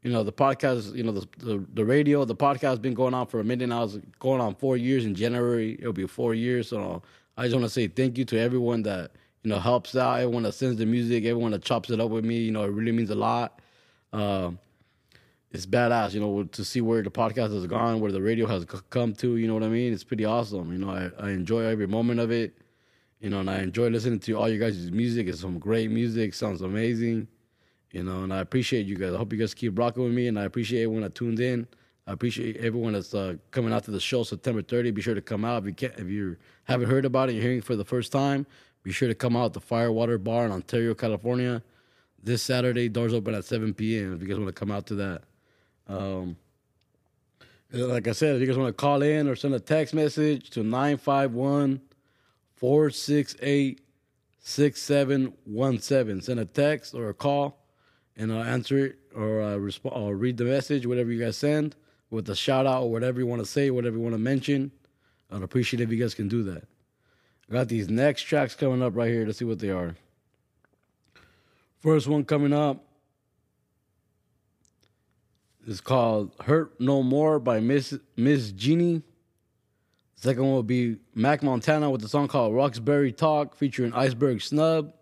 [0.02, 3.12] You know, the podcast, you know, the, the the radio, the podcast has been going
[3.12, 3.82] on for a minute now.
[3.82, 5.76] It's going on four years in January.
[5.78, 6.70] It'll be four years.
[6.70, 7.02] So
[7.36, 9.10] I just want to say thank you to everyone that
[9.42, 12.24] you know helps out, everyone that sends the music, everyone that chops it up with
[12.24, 12.38] me.
[12.38, 13.60] You know, it really means a lot.
[14.14, 14.58] Um,
[15.50, 18.64] it's badass, you know, to see where the podcast has gone, where the radio has
[18.88, 19.36] come to.
[19.36, 19.92] You know what I mean?
[19.92, 20.72] It's pretty awesome.
[20.72, 22.56] You know, I, I enjoy every moment of it.
[23.20, 25.26] You know, and I enjoy listening to all you guys' music.
[25.26, 26.34] It's some great music.
[26.34, 27.26] Sounds amazing.
[27.90, 29.14] You know, and I appreciate you guys.
[29.14, 31.66] I hope you guys keep rocking with me, and I appreciate everyone that tuned in.
[32.06, 34.92] I appreciate everyone that's uh, coming out to the show September 30.
[34.92, 37.42] Be sure to come out if you can If you haven't heard about it, you're
[37.42, 38.46] hearing it for the first time.
[38.82, 41.62] Be sure to come out to Firewater Bar in Ontario, California,
[42.22, 42.88] this Saturday.
[42.88, 44.14] Doors open at 7 p.m.
[44.14, 45.22] If you guys want to come out to that.
[45.86, 46.36] Um,
[47.72, 50.50] like I said, if you guys want to call in or send a text message
[50.50, 51.80] to 951
[52.58, 53.80] 468
[54.40, 56.20] 6717.
[56.22, 57.64] Send a text or a call,
[58.16, 61.76] and I'll answer it or uh, resp- or read the message, whatever you guys send,
[62.10, 64.72] with a shout out or whatever you want to say, whatever you want to mention.
[65.30, 66.64] I'd appreciate if you guys can do that.
[67.48, 69.24] I got these next tracks coming up right here.
[69.24, 69.94] Let's see what they are.
[71.78, 72.84] First one coming up
[75.66, 79.02] is called "Hurt No More" by Miss Miss Genii.
[80.20, 84.92] Second one will be Mac Montana with the song called Roxbury Talk featuring Iceburg Snub.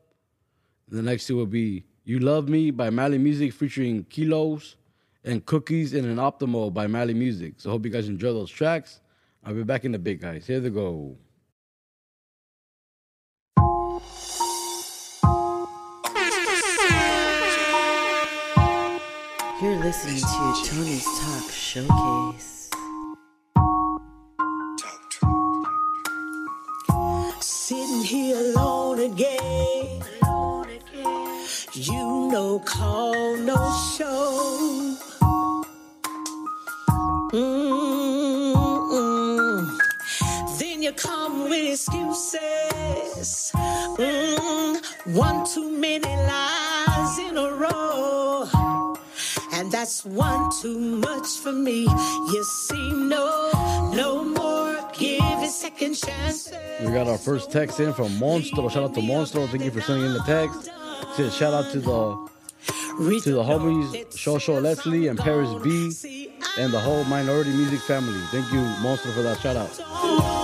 [0.89, 4.75] The next two will be You Love Me by Mally Muzik featuring Keeloz
[5.25, 7.55] and Cookies in an Optimo by Mally Muzik.
[7.57, 9.01] So hope you guys enjoy those tracks.
[9.43, 10.47] I'll be back in the big guys.
[10.47, 11.17] Here they go.
[19.63, 22.56] You're listening to Tony's Talk Showcase.
[29.07, 30.03] Again.
[31.75, 33.57] You know, call no
[33.97, 34.97] show.
[37.33, 38.99] Mm-mm.
[40.59, 43.53] Then you come with excuses.
[43.99, 44.85] Mm,
[45.15, 48.49] one too many lies in a row.
[49.53, 51.85] And that's one too much for me.
[52.33, 53.51] You see, no,
[53.95, 54.46] no more.
[56.81, 58.71] We got our first text in from Monstro.
[58.71, 59.49] Shout out to Monstro.
[59.49, 60.71] Thank you for sending in the text.
[61.15, 62.27] Said shout out to the
[63.23, 68.19] to the homies Xoxolistli and Parris B and the whole minority music family.
[68.31, 70.36] Thank you, Monstro, for that shout out.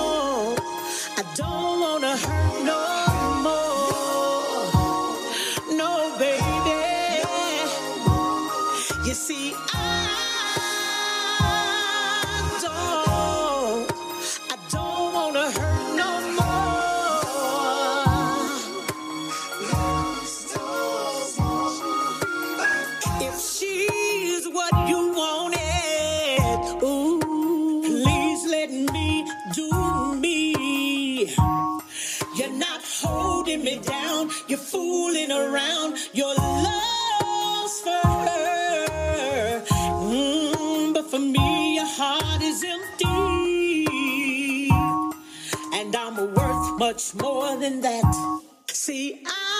[47.63, 48.43] Than that.
[48.67, 49.52] See, I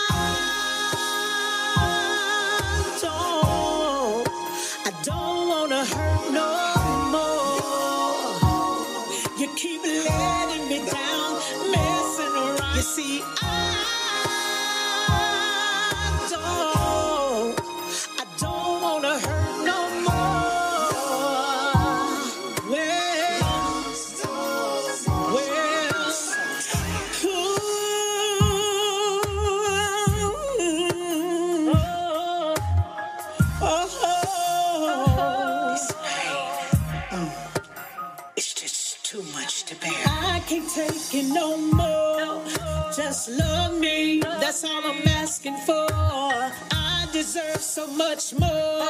[47.23, 48.85] deserve so much more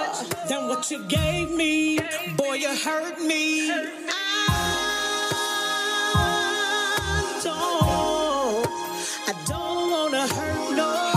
[0.49, 1.99] than what you gave me.
[2.39, 3.71] Boy, you hurt me.
[3.71, 3.81] I
[7.45, 8.67] don't,
[9.29, 11.12] I don't wanna hurt no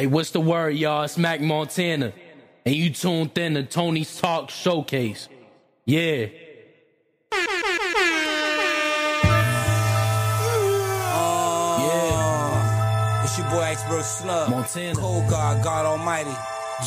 [0.00, 1.02] Hey, what's the word, y'all?
[1.02, 2.14] It's Mac Montana.
[2.64, 5.28] And you tuned in to Tony's Talk Showcase.
[5.84, 6.28] Yeah.
[11.12, 11.76] Oh.
[11.84, 13.24] Yeah.
[13.24, 14.48] It's your boy Iceburg Snub.
[14.48, 14.98] Montana.
[14.98, 16.34] Cold God, God Almighty.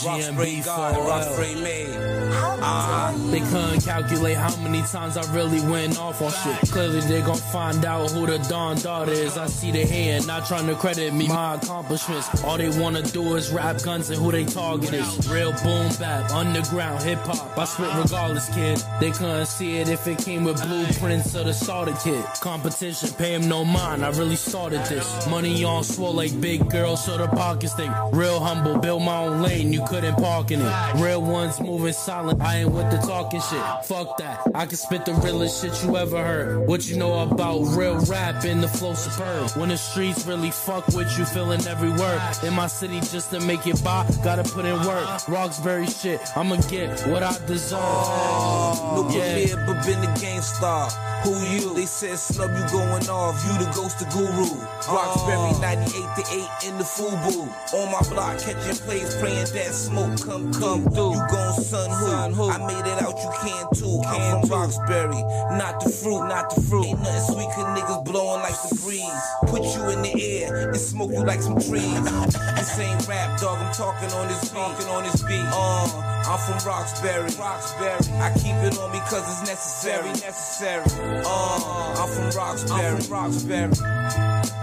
[0.05, 1.33] Rock GMB God, for a rock while.
[1.33, 1.85] spray.
[2.33, 3.31] Uh-huh.
[3.31, 6.71] They couldn't calculate how many times I really went off on shit.
[6.71, 9.37] Clearly they gon' find out who the Don daughter is.
[9.37, 12.43] I see the hand, not trying to credit me my accomplishments.
[12.43, 15.29] All they wanna do is rap guns and who they target is.
[15.29, 17.57] Real boom bap, underground hip hop.
[17.57, 18.81] I spit regardless, kid.
[18.99, 22.23] They couldn't see it if it came with blueprints of the starter kit.
[22.41, 24.03] Competition, pay him no mind.
[24.05, 25.27] I really started this.
[25.27, 27.93] Money on swole like big girls, so the pockets think.
[28.11, 29.71] Real humble, build my own lane.
[29.73, 30.93] You couldn't park in it.
[30.95, 32.41] Real ones moving silent.
[32.41, 33.63] I ain't with the talking shit.
[33.85, 34.41] Fuck that.
[34.55, 36.67] I can spit the realest shit you ever heard.
[36.67, 39.51] What you know about real rap and the flow superb.
[39.51, 42.21] When the streets really fuck with you, feeling every word.
[42.43, 45.27] In my city, just to make it by, gotta put in work.
[45.27, 47.79] Roxbury shit, I'ma get what I deserve.
[47.81, 49.33] Oh, no Yeah.
[49.33, 50.89] prepared, but been a game star.
[51.23, 51.73] Who you?
[51.73, 53.35] They said snub you going off.
[53.47, 54.49] You the ghost of guru.
[54.91, 57.47] Roxbury 98 to 8 in the FUBU.
[57.73, 61.13] On my block, catching plays, praying that smoke come come through.
[61.13, 62.49] You gon' son who?
[62.49, 64.01] I made it out, you can too.
[64.05, 65.21] I'm from Roxbury,
[65.57, 66.85] not the fruit, not the fruit.
[66.85, 69.25] Ain't nothing sweet, cause niggas blowing like the breeze.
[69.47, 72.03] Put you in the air and smoke you like some trees.
[72.55, 73.57] this ain't rap, dog.
[73.59, 75.45] I'm talking on this talking on this beat.
[75.51, 75.89] Uh,
[76.25, 77.29] I'm from Roxbury.
[77.39, 78.13] Roxbury.
[78.21, 80.09] I keep it on me cause it's necessary.
[80.09, 80.83] Necessary.
[81.25, 82.85] Uh, I'm from Roxbury.
[82.85, 84.62] I'm from Roxbury.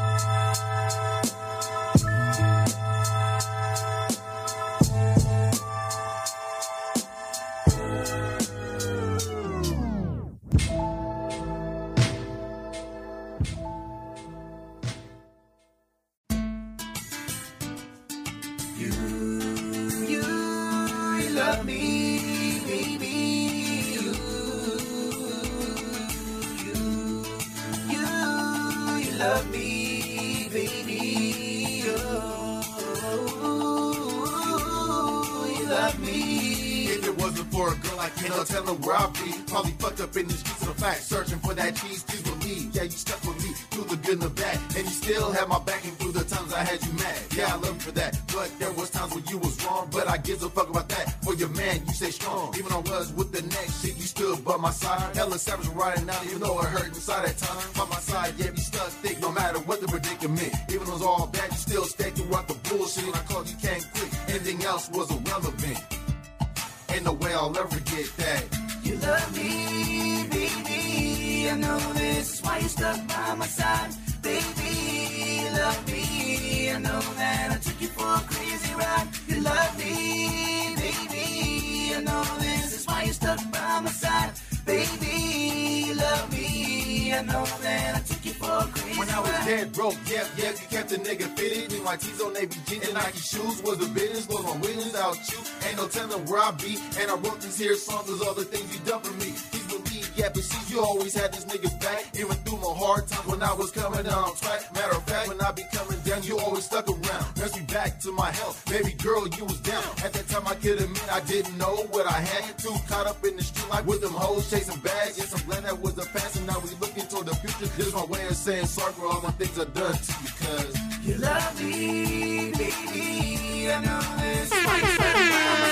[105.51, 107.36] I be coming down, you always stuck around.
[107.36, 108.64] Nurse me back to my health.
[108.70, 109.82] Baby girl, you was down.
[110.05, 112.57] At that time, I could admit I didn't know what I had.
[112.57, 115.18] Too caught up in the street life with them hoes chasing bags.
[115.18, 117.66] Yes, I'm glad that was the past, and now we looking toward the future.
[117.76, 120.28] This is my way of saying sorry for all the things I've done to you,
[120.38, 123.72] cause You love me, baby.
[123.72, 125.70] I know this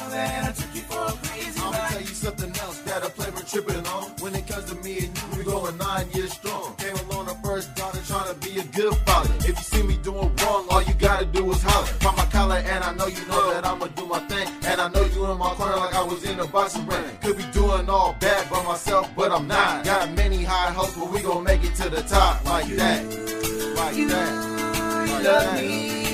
[0.00, 0.06] me.
[0.06, 1.90] I know that I took you for a crazy I'ma ride.
[1.90, 4.04] tell you something else that I play with tripping on.
[4.20, 6.74] When it comes to me and you, we going nine years strong.
[6.76, 9.34] Came along the first daughter trying to be a good father.
[9.40, 11.88] If you see me doing wrong, all you gotta do is holler.
[12.00, 14.48] Pop my collar and I know you know that I'ma do my thing.
[14.64, 17.04] And I know you in my corner like I was in a boxing ring.
[17.22, 19.84] Could be doing all bad by myself, but I'm not.
[19.84, 23.04] Got many high hopes, but we gon' make it to the top like that.
[23.76, 24.56] Like that.
[25.08, 25.60] Like love that.
[25.60, 26.05] me,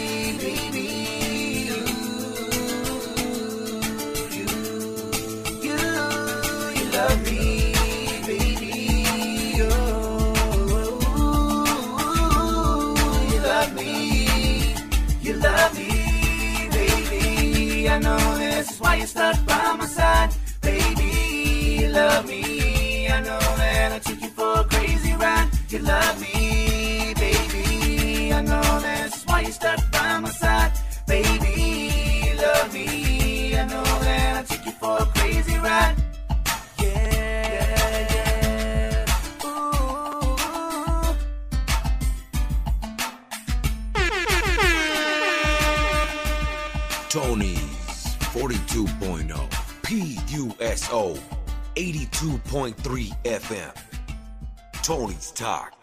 [17.93, 20.31] I know this is why you stuck by my side,
[20.63, 21.87] baby.
[21.89, 23.07] Love me.
[23.07, 25.51] I know that I took you for a crazy ride.
[25.69, 28.33] You love me, baby.
[28.33, 30.73] I know that's why you stuck by my side,
[31.07, 32.33] baby.
[32.39, 33.59] Love me.
[33.59, 35.95] I know that I took you for a crazy ride.
[49.93, 51.21] PUSO
[51.77, 53.73] 82.3 FM.
[54.83, 55.75] Tony's Talk.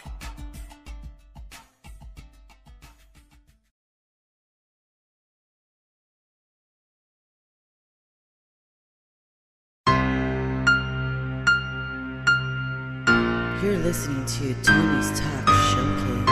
[13.62, 16.29] You're listening to Tony's Talk Showcase.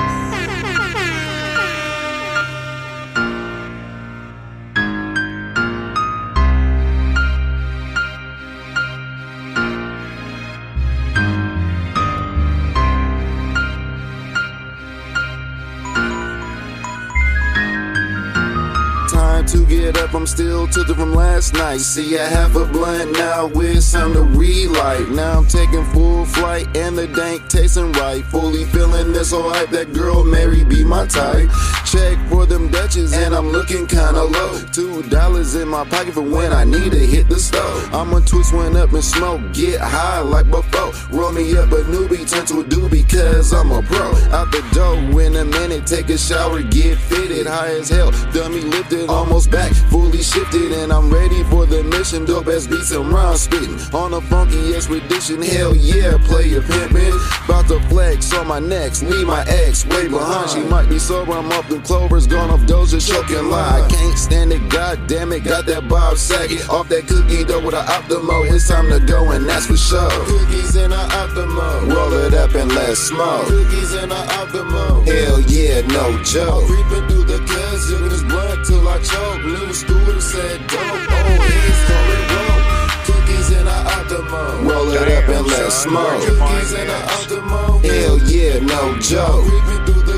[19.88, 21.80] Time up, I'm still tilted from last night.
[21.80, 25.08] See, I have a blunt now with some to relight.
[25.10, 28.22] Now I'm taking full flight and the dank tasting right.
[28.26, 31.50] Fully feeling this so hype that girl Mary be my type.
[31.86, 34.60] Check for them Dutches and I'm looking kinda low.
[34.74, 37.94] Two dollars in my pocket for when I need to hit the stove.
[37.94, 40.92] I'ma twist one up and smoke, get high like before.
[41.12, 44.12] Roll me up a newbie, turn to a doobie, cause I'm a pro.
[44.36, 47.48] Out the door in a minute, take a shower, get fitted.
[47.48, 52.26] High as hell, dummy lifted, almost back, fully shifted, and I'm ready for the mission.
[52.26, 53.80] Dope ass beats and rhymes spitting.
[53.94, 57.14] On a funky expedition, hell yeah, play a pimpin'.
[57.46, 60.50] About to flex on my next, leave my ex way behind.
[60.50, 63.82] She might be sober, I'm up them clovers, gone off doja, choking lie.
[63.82, 66.70] I can't stand it, god damn it, got that Bob Saget.
[66.70, 70.10] Off that cookie dough with a Optimo, it's time to go, and that's for sure.
[70.26, 73.48] Cookies in a Optimo, roll it up and let's smoke.
[73.48, 76.66] Cookies in a Optimo, hell yeah, no joke.
[76.68, 79.44] Creeping through the cuz, in this blunt till I choke.
[79.68, 81.44] New student said dope, oh,
[81.88, 82.60] calling roll.
[83.04, 86.22] Cookies in a Optimo, roll it up and let's smoke.
[86.24, 89.44] Cookies in a Optimo, hell yeah, no joke.
[89.44, 90.18] Creeping through the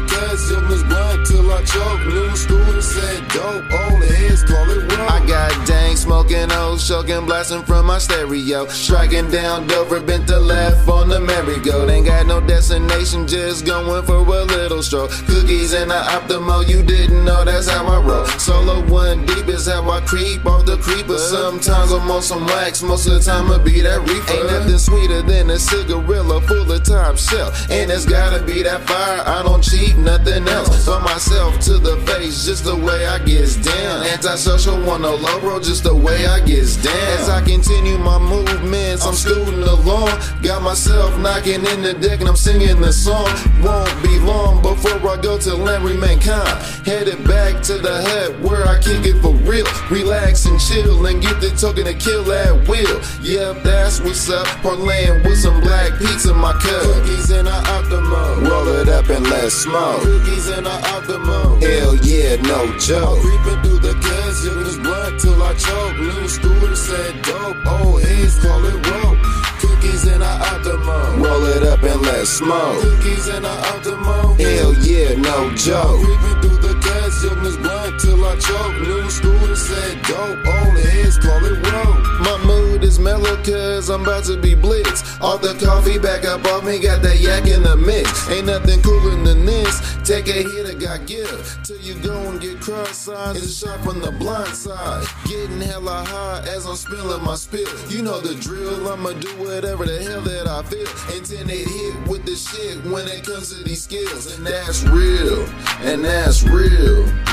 [0.55, 2.05] in this blunt till I choke.
[2.05, 8.67] New student said dope, oh, I got dang smoking old, choking, blasting from my stereo.
[8.67, 11.89] Striking down Dover, bent to left on the merry-go.
[11.89, 15.07] Ain't got no destination, just going for a little stroll.
[15.07, 18.25] Cookies and a Optimo, you didn't know that's how I roll.
[18.25, 21.17] Solo one deep is how I creep off the creeper.
[21.17, 24.33] Sometimes I'm on some wax, most of the time I be that reefer.
[24.33, 27.69] Ain't nothing sweeter than a cigarilla full of top shelf.
[27.69, 30.85] And it's gotta be that fire, I don't cheat, nothing else.
[30.85, 33.88] Put myself to the face, just the way I gets down.
[33.89, 36.95] Antisocial, want no low road, just the way I gets down.
[37.17, 40.11] As I continue my movements, I'm scooting along.
[40.43, 43.27] Got myself knocking in the deck and I'm singing the song.
[43.63, 46.19] Won't be long before I go to land remain.
[46.19, 49.65] Headed back to the hut where I kick it for real.
[49.89, 53.01] Relax and chill and get the token to kill at will.
[53.23, 54.45] Yep, that's what's up.
[54.61, 56.83] Parlaying with some black pizza my cup.
[56.83, 58.49] Cookies in a Optimo.
[58.49, 60.01] Roll it up and let's smoke.
[60.01, 61.61] Cookies in a Optimo.
[61.61, 63.19] Hell yeah, no joke.
[63.21, 65.97] Creeping through the cuz, you this blunt till I choke.
[65.97, 67.57] New student said dope.
[67.65, 69.17] Oh, he's call it rope.
[69.59, 71.23] Cookies in a Optimo.
[71.23, 72.81] Roll it up and let's smoke.
[72.81, 74.39] Cookies in a Optimo.
[74.39, 75.99] Hell yeah, no joke.
[76.03, 78.75] Creeping through the cuz, you this blunt till I choke.
[78.87, 80.39] New student said dope.
[80.45, 81.99] Oh, he's call it rope.
[82.25, 82.37] My
[82.79, 85.03] mood is mellow cuz I'm about to be blitz.
[85.21, 88.29] Off the coffee back up off me, got that yak in the mix.
[88.29, 89.81] Ain't nothing cooler than this.
[90.03, 91.59] Take a hit, I got give.
[91.63, 93.35] Till you go and get cross-eyed.
[93.35, 95.05] It's a shot from the blind side.
[95.25, 97.67] Getting hella high as I'm spilling my spill.
[97.89, 100.87] You know the drill, I'ma do whatever the hell that I feel.
[101.15, 104.37] Intended hit with the shit when it comes to these skills.
[104.37, 105.45] And that's real,
[105.81, 107.28] and that's real.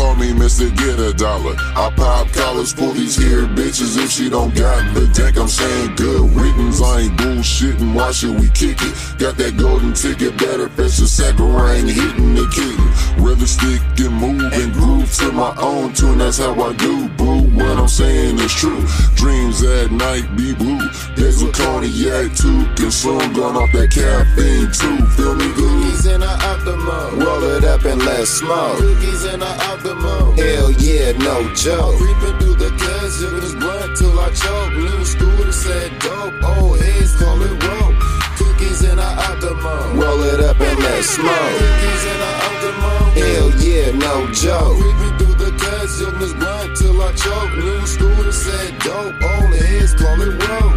[0.00, 0.74] Call me Mr.
[0.78, 1.54] Get a Dollar.
[1.76, 5.36] I pop collars for these here bitches if she don't got the deck.
[5.36, 6.80] I'm saying good riddance.
[6.80, 7.92] I ain't bullshitting.
[7.92, 8.94] Why should we kick it?
[9.18, 12.80] Got that golden ticket, better fetch the sack or I ain't hitting the kitten.
[13.22, 16.16] Rather stick and move and groove to my own tune.
[16.16, 17.42] That's how I do, boo.
[17.52, 18.82] What I'm saying is true.
[19.16, 20.80] Dreams at night be blue.
[21.14, 22.64] There's a cognac too.
[22.74, 25.04] Consume gone off that caffeine too.
[25.12, 25.84] Feel me good?
[25.84, 27.22] Cookies in a Optimo.
[27.22, 28.78] Roll it up and let's smoke.
[28.78, 29.42] Cookies in
[29.90, 31.98] Hell yeah, no joke.
[31.98, 34.72] Creeping through the cuz, you this blunt till I choke.
[34.72, 36.34] New student said dope.
[36.44, 37.96] Oh, heads call it rope.
[38.38, 40.00] Cookies in a Optimo.
[40.00, 41.26] Roll it up and let's smoke.
[41.26, 42.92] Cookies in a Optimo.
[43.18, 44.78] Hell yeah, no joke.
[44.78, 47.52] Creeping through the cuz, you this blunt till I choke.
[47.56, 49.14] New student said dope.
[49.20, 50.69] Oh, heads call it rope.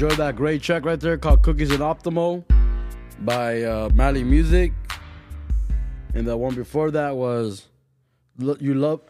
[0.00, 2.42] Enjoyed that great track right there called Cookies and Optimo
[3.18, 4.72] by uh, Mally Muzik.
[6.14, 7.68] And the one before that was
[8.38, 9.02] You Love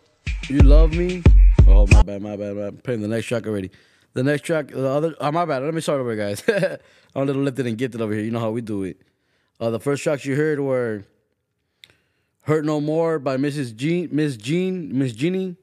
[0.49, 1.23] You Love Me.
[1.69, 2.69] Oh my bad, my bad, my bad.
[2.71, 3.71] I'm playing the next track already.
[4.15, 5.63] The next track, the other, oh, my bad.
[5.63, 6.43] Let me start over, guys.
[6.49, 6.79] I'm
[7.15, 8.25] a little lifted and gifted over here.
[8.25, 9.01] You know how we do it.
[9.61, 11.05] Uh, the first tracks you heard were
[12.43, 13.77] "Hurt No More" by Mrs.
[13.77, 15.55] Jean, Miss Jean, Miss Genii,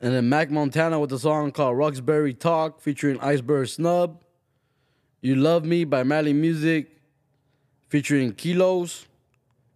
[0.00, 4.22] and then Mac Montana with a song called "Roxbury Talk" featuring Iceburg Snub.
[5.26, 6.86] "You Love Me" by Mally Muzik,
[7.88, 9.06] featuring Keeloz,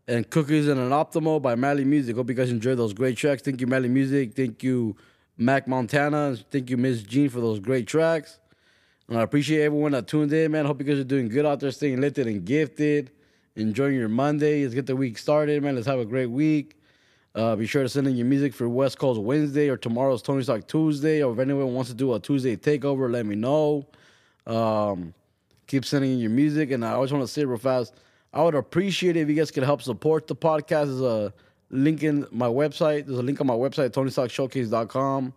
[0.07, 2.15] and "Cookies and an Optimo" by Mally Muzik.
[2.15, 3.43] Hope you guys enjoyed those great tracks.
[3.43, 4.37] Thank you, Mally Muzik.
[4.37, 4.95] Thank you,
[5.37, 6.37] Mac Montana.
[6.53, 8.39] Thank you, Miss Jean, for those great tracks.
[9.09, 10.67] And I appreciate everyone that tuned in, man.
[10.67, 13.11] Hope you guys are doing good out there, staying lifted and gifted,
[13.57, 14.63] enjoying your Monday.
[14.63, 15.75] Let's get the week started, man.
[15.75, 16.77] Let's have a great week.
[17.35, 20.45] Uh, be sure to send in your music for West Coast Wednesday or tomorrow's Tony
[20.45, 21.25] Talk Tuesday.
[21.25, 23.89] Or if anyone wants to do a Tuesday takeover, let me know.
[24.47, 25.13] Um,
[25.71, 26.73] keep sending in your music.
[26.73, 27.95] And I always want to say real fast,
[28.33, 30.87] I would appreciate it if you guys could help support the podcast.
[30.87, 31.33] There's a
[31.71, 33.07] link in my website.
[33.07, 35.33] There's a link on my website, TonyTalkShowcase.com.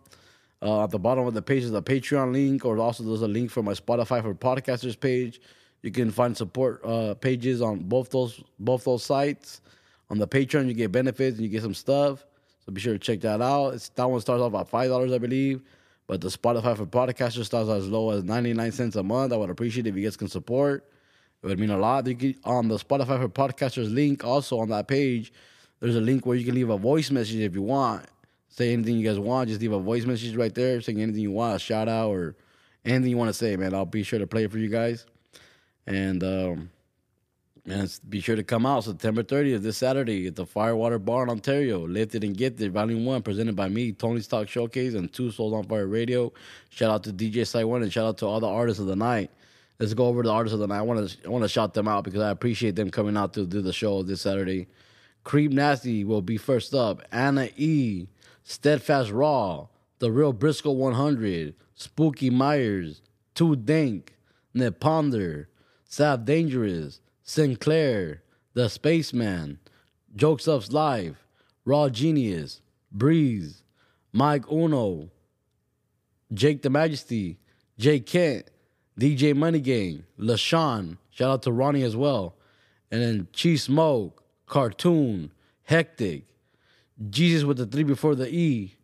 [0.60, 3.28] Uh, at the bottom of the page is a Patreon link, or also there's a
[3.28, 5.40] link for my Spotify for podcasters page.
[5.82, 9.60] You can find support uh, pages on both those both those sites.
[10.10, 12.24] On the Patreon, you get benefits and you get some stuff.
[12.64, 13.74] So be sure to check that out.
[13.74, 15.60] It's, that one starts off at five dollars, I believe.
[16.06, 19.32] But the Spotify for podcasters starts as low as ninety nine cents a month.
[19.32, 20.90] I would appreciate it if you guys can support.
[21.42, 22.06] It would mean a lot.
[22.06, 25.32] You can, on the Spotify for podcasters link, also on that page,
[25.80, 28.06] there's a link where you can leave a voice message if you want
[28.54, 29.48] say anything you guys want.
[29.48, 32.36] Just leave a voice message right there, saying anything you want, a shout out or
[32.84, 33.74] anything you want to say, man.
[33.74, 35.06] I'll be sure to play it for you guys.
[35.86, 36.70] And um,
[37.66, 41.30] man, be sure to come out September 30th this Saturday at the Firewater Bar in
[41.30, 41.86] Ontario.
[41.86, 45.64] Lifted and Gifted, Volume One, presented by me, Tony's Talk Showcase, and Two Souls on
[45.64, 46.32] Fire Radio.
[46.70, 48.96] Shout out to DJ Site One and shout out to all the artists of the
[48.96, 49.30] night.
[49.78, 50.78] Let's go over the artists of the night.
[50.78, 53.34] I want to I want to shout them out because I appreciate them coming out
[53.34, 54.68] to do the show this Saturday.
[55.24, 57.02] Creep Nasty will be first up.
[57.10, 58.06] Anna E.
[58.46, 59.68] Steadfast Raw,
[60.00, 63.00] The Real Brisko 100, Spooky Meyers,
[63.34, 64.18] Too Dank,
[64.52, 65.48] Ned Ponder,
[65.86, 68.22] Sav Dangerous, Sinclair,
[68.52, 69.58] The Spaceman,
[70.14, 71.16] Jokes Ups Live,
[71.64, 72.60] Raw Genius,
[72.92, 73.62] Breeze,
[74.12, 75.10] Mic Uno,
[76.32, 77.38] Jake the Majesty,
[77.78, 78.50] J Kent,
[79.00, 82.36] DJ Money Gang, LaShawn, shout out to Ronnie as well,
[82.90, 85.32] and then Chief Smoke, Cartoon,
[85.64, 86.24] Hectic,
[87.08, 88.76] Jesus with the three before the E,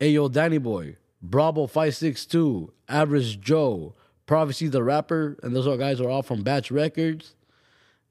[0.00, 6.08] Ayo Danny Boy, Bravo 562, Average Joe, Prophecy the Rapper, and those are guys are
[6.08, 7.34] all from Batch Records.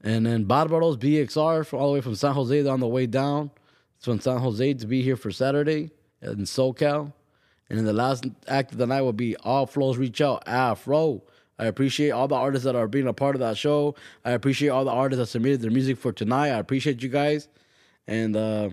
[0.04, 3.50] And then Barbaros BXR from all the way from San Jose on the way down.
[3.96, 5.90] It's from San Jose to be here for Saturday
[6.20, 7.10] in SoCal.
[7.70, 11.22] And then the last act of the night will be All Flows Reach Out Afro.
[11.58, 13.94] I appreciate all the artists that are being a part of that show.
[14.26, 16.48] I appreciate all the artists that submitted their music for tonight.
[16.50, 17.48] I appreciate you guys.
[18.06, 18.68] And uh,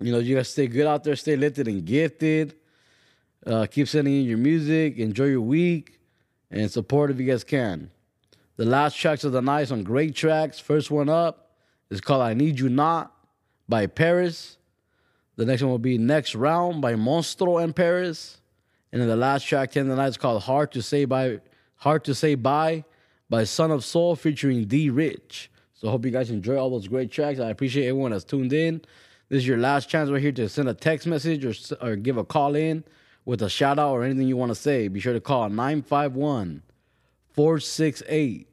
[0.00, 2.56] you know, you guys stay good out there, stay lifted and gifted.
[3.46, 4.98] Uh, keep sending in your music.
[4.98, 6.00] Enjoy your week
[6.50, 7.91] and support if you guys can.
[8.62, 10.60] The last tracks of the night, on great tracks.
[10.60, 11.50] First one up
[11.90, 13.12] is called I Need You Not
[13.68, 14.56] by Parris.
[15.34, 18.40] The next one will be Next Round by Monstro and Parris.
[18.92, 21.40] And then the last track, 10 of the night, is called Hard to Say by
[21.74, 22.84] Hard to Say Bye
[23.28, 25.50] by Son of Soul featuring D Rich.
[25.74, 27.40] So hope you guys enjoy all those great tracks.
[27.40, 28.80] I appreciate everyone that's tuned in.
[29.28, 31.52] This is your last chance right here to send a text message or,
[31.84, 32.84] or give a call in
[33.24, 34.86] with a shout out or anything you want to say.
[34.86, 36.62] Be sure to call 951
[37.32, 38.50] 468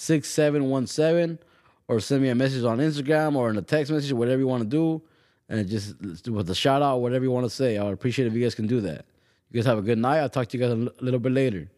[0.00, 1.38] 6717
[1.86, 4.62] or send me a message on Instagram or in a text message, whatever you want
[4.62, 5.02] to do.
[5.46, 7.76] And just with a shout out, whatever you want to say.
[7.76, 9.04] I would appreciate if you guys can do that.
[9.50, 10.20] You guys have a good night.
[10.20, 11.68] I'll talk to you guys a little bit later.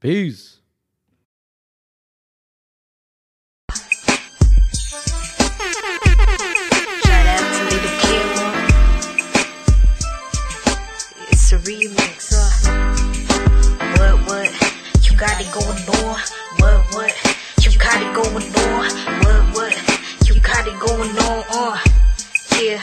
[0.00, 0.58] Peace.
[11.64, 12.32] Remix.
[13.98, 14.48] What, what?
[15.04, 15.42] You got.
[16.58, 17.31] What, what?
[18.12, 18.90] Going on.
[19.24, 20.28] What, what?
[20.28, 21.44] You got it going on.
[21.48, 21.78] Uh.
[22.60, 22.82] Yeah.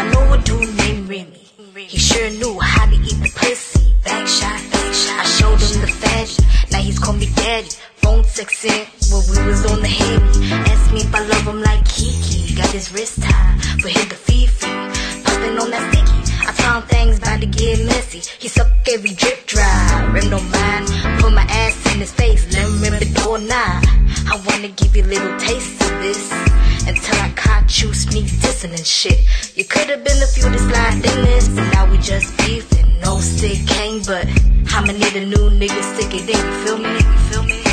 [0.00, 1.84] I know a dude named Remy.
[1.86, 3.92] He sure knew how to eat the pussy.
[4.02, 5.20] Back shot, back shot.
[5.20, 6.44] I showed him the fashion.
[6.72, 7.68] Now he's called me daddy.
[7.96, 10.52] Phone sexing when we was on the hemi.
[10.70, 12.54] Asked me if I love him like Kiki.
[12.56, 14.66] Got his wrist tied, but hit the Fifi.
[15.22, 15.95] Popping on that.
[16.48, 18.20] I found things to get messy.
[18.38, 20.10] He suck every drip dry.
[20.12, 20.86] Rim don't mind.
[21.20, 22.44] Put my ass in his face.
[22.52, 23.82] Let him rim the door nine.
[24.30, 26.30] I wanna give you a little taste of this.
[26.86, 29.18] Until I caught you sneak dissing and shit.
[29.56, 33.00] You could've been a few to slide in this, but now we just beefing.
[33.00, 34.26] No stick came, but
[34.72, 36.46] I'ma need a new nigga stick it in.
[36.46, 36.94] You feel me?
[36.94, 37.65] You feel me?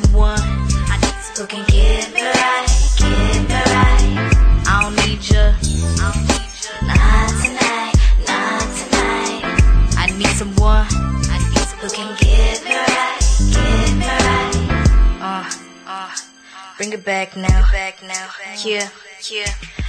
[0.00, 0.38] someone.
[0.38, 2.66] I need someone who can get me right,
[2.98, 4.04] get me right.
[4.66, 5.44] I don't need you.
[5.98, 6.14] I
[6.86, 7.94] not tonight,
[8.26, 9.42] not tonight.
[9.98, 10.86] I need someone.
[11.30, 13.18] I need who can get me right,
[13.54, 14.54] get me right.
[15.20, 15.50] Uh,
[15.86, 16.14] uh,
[16.76, 18.28] bring it back now, bring it back now.
[18.64, 18.88] Yeah.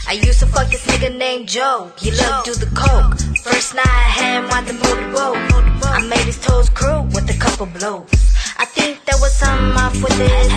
[0.08, 1.92] I used to fuck this nigga named Joe.
[2.00, 3.20] He loved do the coke.
[3.44, 5.38] First night I had him on the motor boat.
[5.86, 8.10] I made his toes curl with a couple blows.
[8.60, 10.52] I think there was something off with his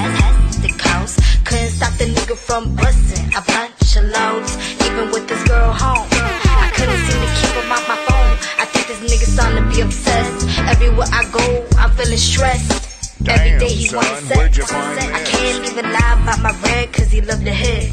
[0.59, 1.22] the coast.
[1.46, 4.59] Couldn't stop the nigga from busting a bunch of loads.
[4.82, 8.34] Even with this girl home, I couldn't seem to keep him off my phone.
[8.59, 10.50] I think this nigga starting to be obsessed.
[10.66, 11.46] Everywhere I go,
[11.78, 13.22] I'm feeling stressed.
[13.22, 14.59] Every day he wanna son, sex.
[14.59, 17.86] you I can't even lie about my red cause he love the hit.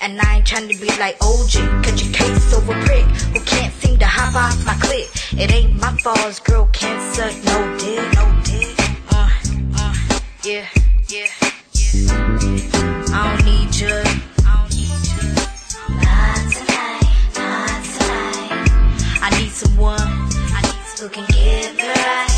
[0.00, 3.72] And I ain't trying to be like OG, cut your case over prick who can't
[3.74, 5.06] seem to hop off my clip.
[5.38, 8.21] It ain't my fault, girl can't suck no dick.
[10.44, 10.66] Yeah,
[11.08, 11.28] yeah,
[11.72, 12.10] yeah.
[13.12, 14.02] I don't need you.
[14.44, 15.22] I don't need you.
[16.02, 18.66] Not tonight, not tonight.
[19.22, 20.00] I need someone.
[20.00, 22.31] I need who can get me right,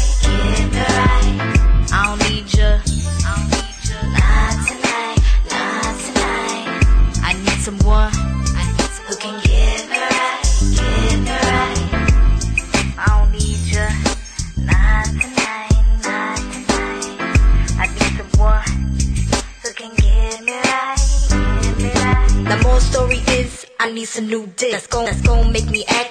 [24.15, 24.71] some new dick.
[24.71, 26.04] That's gon' that's gon' make me act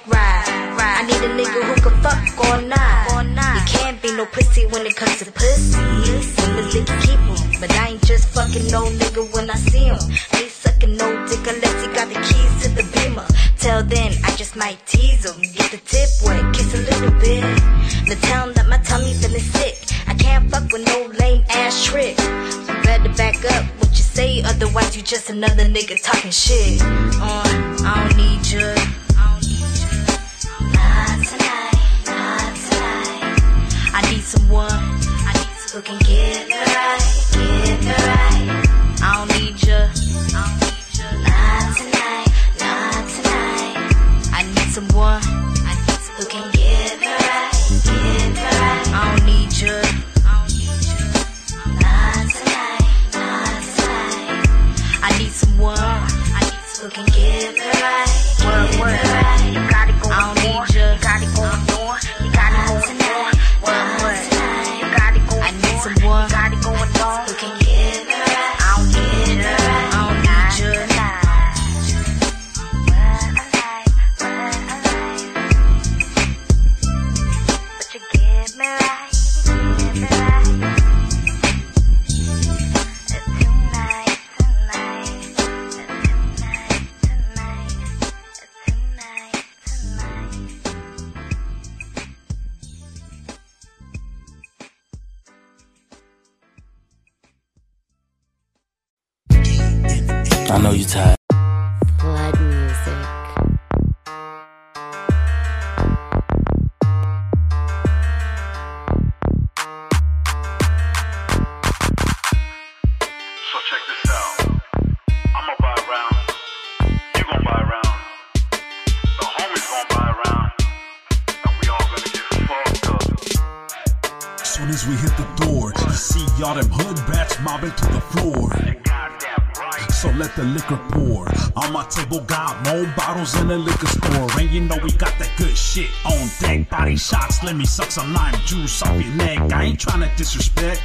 [131.90, 134.28] table got more bottles in the liquor store.
[134.40, 136.70] And you know we got that good shit on deck.
[136.70, 139.40] Body shots, let me suck some lime juice off your neck.
[139.52, 140.82] I ain't trying to disrespect,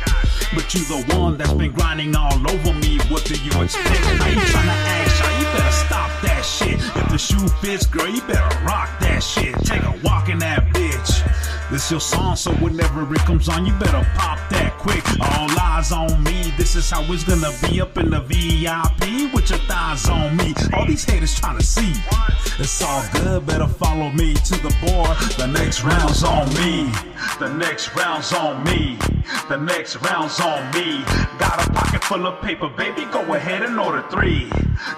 [0.54, 2.98] but you the one that's been grinding all over me.
[3.08, 3.88] What do you expect?
[3.88, 6.74] I ain't trying to ask you better stop that shit.
[6.74, 9.54] If the shoe fits, girl, you better rock that shit.
[9.64, 10.77] Take a walk in that.
[11.70, 15.04] This your song, so whenever it comes on, you better pop that quick.
[15.20, 16.50] All eyes on me.
[16.56, 20.54] This is how it's gonna be up in the VIP with your thighs on me.
[20.72, 21.92] All these haters trying to see.
[22.58, 25.14] It's all good, better follow me to the bar.
[25.36, 26.90] The next round's on me.
[27.38, 28.98] The next round's on me.
[29.50, 31.04] The next round's on me.
[31.38, 33.04] Got a pocket full of paper, baby.
[33.12, 34.48] Go ahead and order three.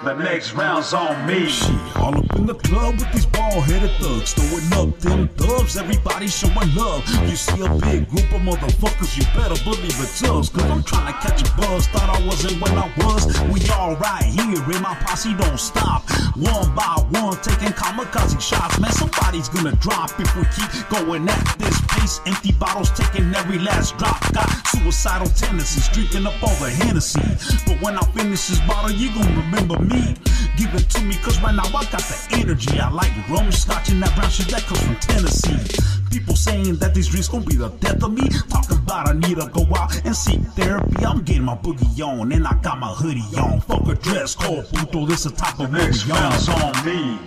[0.05, 1.45] The next round's on me.
[1.47, 4.33] Shit, all up in the club with these bald headed thugs.
[4.33, 7.03] Throwing up them dubs, everybody showing love.
[7.27, 10.47] You see a big group of motherfuckers, you better believe it's us.
[10.47, 11.85] Cause I'm trying to catch a buzz.
[11.87, 13.27] Thought I wasn't when I was.
[13.51, 16.09] We all right here, and my posse don't stop.
[16.37, 18.79] One by one, taking kamikaze shots.
[18.79, 22.21] Man, somebody's gonna drop if we keep going at this pace.
[22.25, 24.21] Empty bottles taking every last drop.
[24.31, 27.00] Got suicidal tendencies, drinking up all the Hennessy.
[27.01, 30.15] But when I finish this bottle, you gon' remember me.
[30.55, 32.79] Give it to me, cause right now I got the energy.
[32.79, 35.57] I like rum, scotch, and that brown shit that comes from Tennessee.
[36.11, 38.29] People saying that these drinks gon' be the death of me.
[38.49, 41.03] Talking about I need to go out and seek therapy.
[41.03, 43.61] I'm getting my boogie on and I got my hoodie on.
[43.61, 45.07] Fuck a dress code, puto.
[45.07, 46.31] This the top of Next movie on.
[46.31, 47.19] round's on me.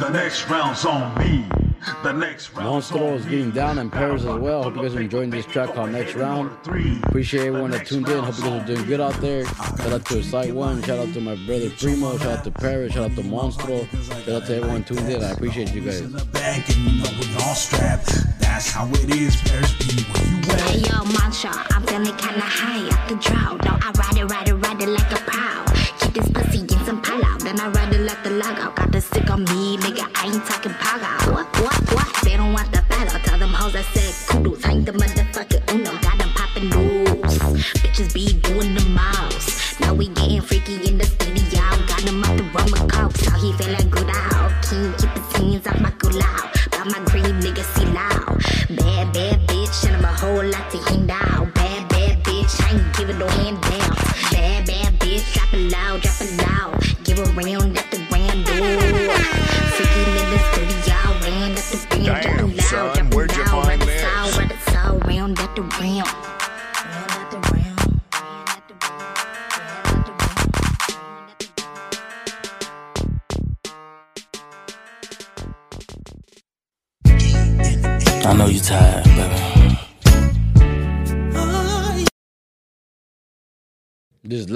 [0.00, 1.44] The next round's on me.
[2.02, 4.62] The next round's Monstro is getting down in Parris as well.
[4.64, 6.50] Hope you guys are enjoying this track called Next Round.
[7.04, 8.22] Appreciate everyone that tuned in.
[8.22, 9.44] Hope you guys are doing good out there.
[9.46, 10.82] Shout out to Site One.
[10.82, 12.18] Shout out to my brother Primo.
[12.18, 12.92] Shout out to Parris.
[12.92, 13.88] Shout out to Monstro.
[14.24, 15.22] Shout out to everyone tuned in.
[15.22, 16.00] I appreciate you guys.
[16.26, 18.06] Back and you know we all strapped.
[18.40, 19.36] That's how it is.
[19.42, 20.60] Parris be where you at.
[20.62, 23.64] Hey yo, Mantra, I'm feeling kinda high off the drought.
[23.64, 25.64] No, I ride it, ride it, ride it like a prow.
[26.00, 28.87] Keep this pussy in some pile out, then I ride it like the log out.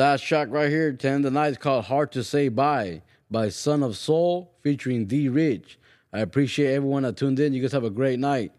[0.02, 3.48] Last track right here, 10 of the night, is called Hard to Say Bye by
[3.50, 5.78] Son of Soul featuring D Rich.
[6.12, 7.52] I appreciate everyone that tuned in.
[7.52, 8.50] You guys have a great night.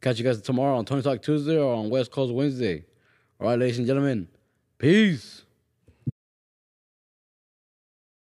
[0.00, 2.84] Catch you guys tomorrow on Tony Talk Tuesday or on West Coast Wednesday.
[3.38, 4.26] All right, ladies and gentlemen,
[4.76, 5.44] peace.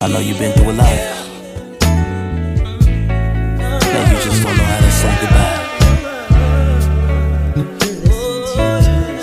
[0.00, 0.88] I know you've been through a lot.
[4.20, 5.60] Just don't know how to say goodbye.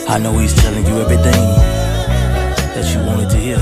[0.08, 1.61] I know he's telling you everything
[2.82, 3.60] that you wanted to hear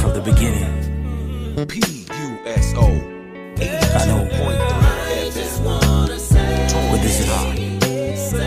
[0.00, 1.66] from the beginning.
[1.66, 2.86] P-U-S-O.
[3.58, 4.22] I know.
[5.26, 6.90] 82.3 FM.
[6.90, 7.58] But this is hard.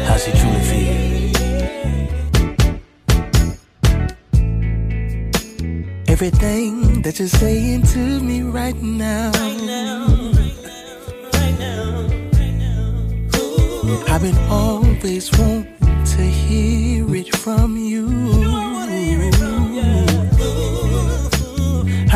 [0.07, 0.95] How she truly feel.
[6.07, 9.32] Everything that you're saying to me right now.
[14.07, 18.68] I've been always wanting to hear it from you.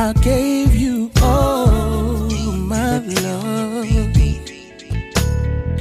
[0.06, 3.86] I gave you all my love,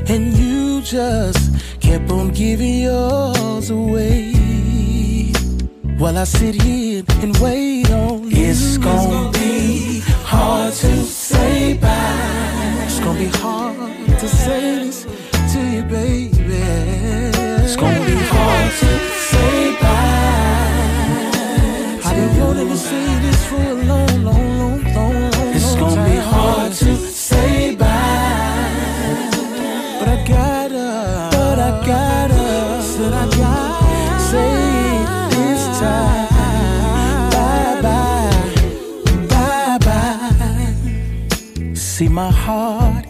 [0.08, 1.50] and you just
[1.80, 4.32] kept on giving yours away.
[5.98, 12.84] While I sit here and wait on you, it's gonna be hard to say bye.
[12.84, 15.04] It's gonna be hard to say this
[15.52, 16.62] to you, baby.
[17.64, 19.21] It's gonna be hard to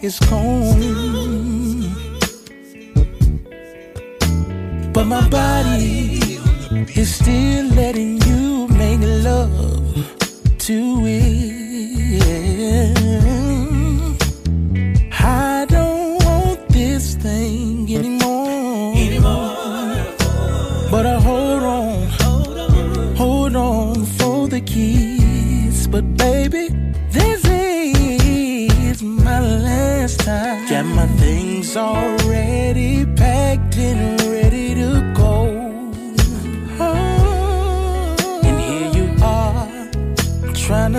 [0.03, 0.75] is cold,
[4.93, 6.19] But my body
[6.93, 9.95] is still letting you make love
[10.59, 11.22] to it.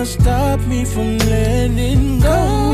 [0.05, 2.64] Stop me from letting go.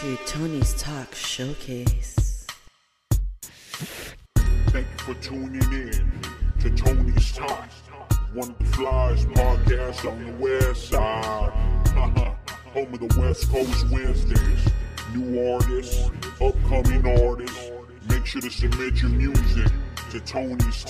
[0.00, 2.46] To Tony's Talk Showcase.
[4.70, 6.10] Thank you for tuning in
[6.60, 7.68] to Tony's Talk,
[8.32, 11.52] one of the flyest podcasts on the west side.
[12.72, 14.72] Home of the West Coast Wednesdays.
[15.14, 17.70] New artists, upcoming artists.
[18.08, 19.70] Make sure to submit your music
[20.12, 20.82] to Tony's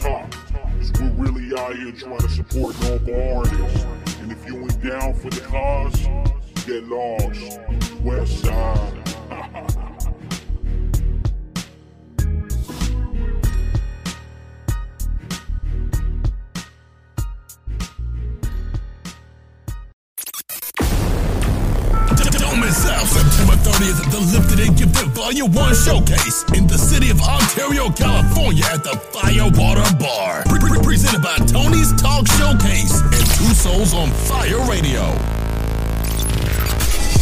[25.31, 30.43] Volume 1 Showcase in the city of Ontario, California at the Firewater Bar.
[30.47, 35.07] Pre- pre- presented by Tony's Talk Showcase and Two Souls on Fire Radio.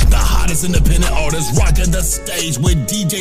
[0.09, 3.21] The hottest independent artists rocking the stage with DJ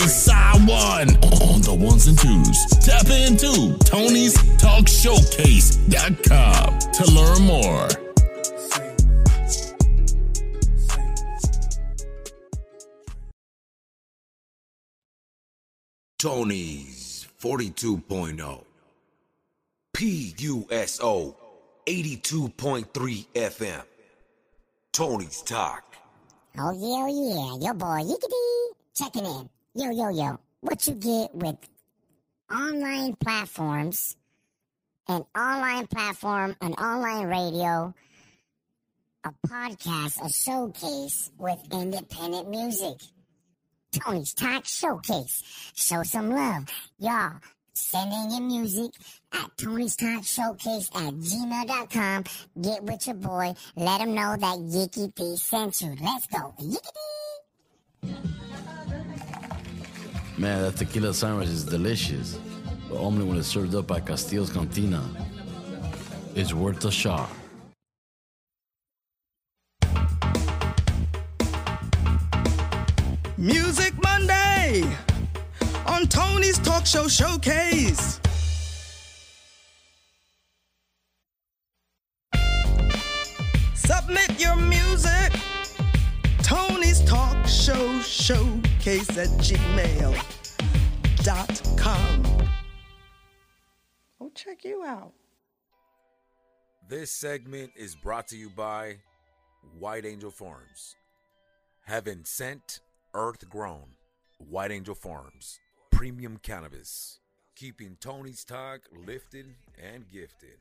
[0.65, 2.65] One on the ones and twos.
[2.79, 8.06] Tap into Tony's Talk Showcase.com to learn more.
[16.19, 18.63] Tony's 42.0.
[19.95, 21.35] PUSO
[21.85, 23.83] 82.3 FM.
[24.91, 25.95] Tony's Talk.
[26.57, 29.47] Oh yeah, oh yeah, your boy Yickety checking in.
[29.75, 31.57] Yo, yo, yo, what you get with
[32.51, 34.17] online platforms,
[35.07, 37.93] an online platform, an online radio,
[39.23, 42.97] a podcast, a showcase with independent music.
[43.99, 45.43] Tony's Talk Showcase.
[45.75, 46.65] Show some love.
[46.99, 47.33] Y'all,
[47.73, 48.91] send in your music
[49.33, 52.23] at Tony's Talk Showcase at gmail.com.
[52.61, 53.53] Get with your boy.
[53.75, 55.95] Let him know that Yicky P sent you.
[56.01, 56.53] Let's go.
[56.59, 58.17] Yickety!
[60.37, 62.37] Man, that tequila sandwich is delicious.
[62.89, 65.03] But only when it's served up by Castillo's Cantina.
[66.35, 67.29] It's worth a shot.
[73.39, 74.83] Music Monday
[75.85, 78.19] on Tony's Talk Show Showcase.
[83.75, 85.31] Submit your music.
[86.41, 90.17] Tony's Talk Show Showcase at gmail.com.
[94.19, 95.13] Oh, check you out.
[96.89, 98.97] This segment is brought to you by
[99.77, 100.95] White Angel Farms.
[101.85, 102.79] Heaven sent,
[103.17, 103.95] earth grown.
[104.37, 105.59] White Angel Farms.
[105.91, 107.19] Premium cannabis.
[107.55, 109.47] Keeping Tony's talk lifted
[109.81, 110.59] and gifted.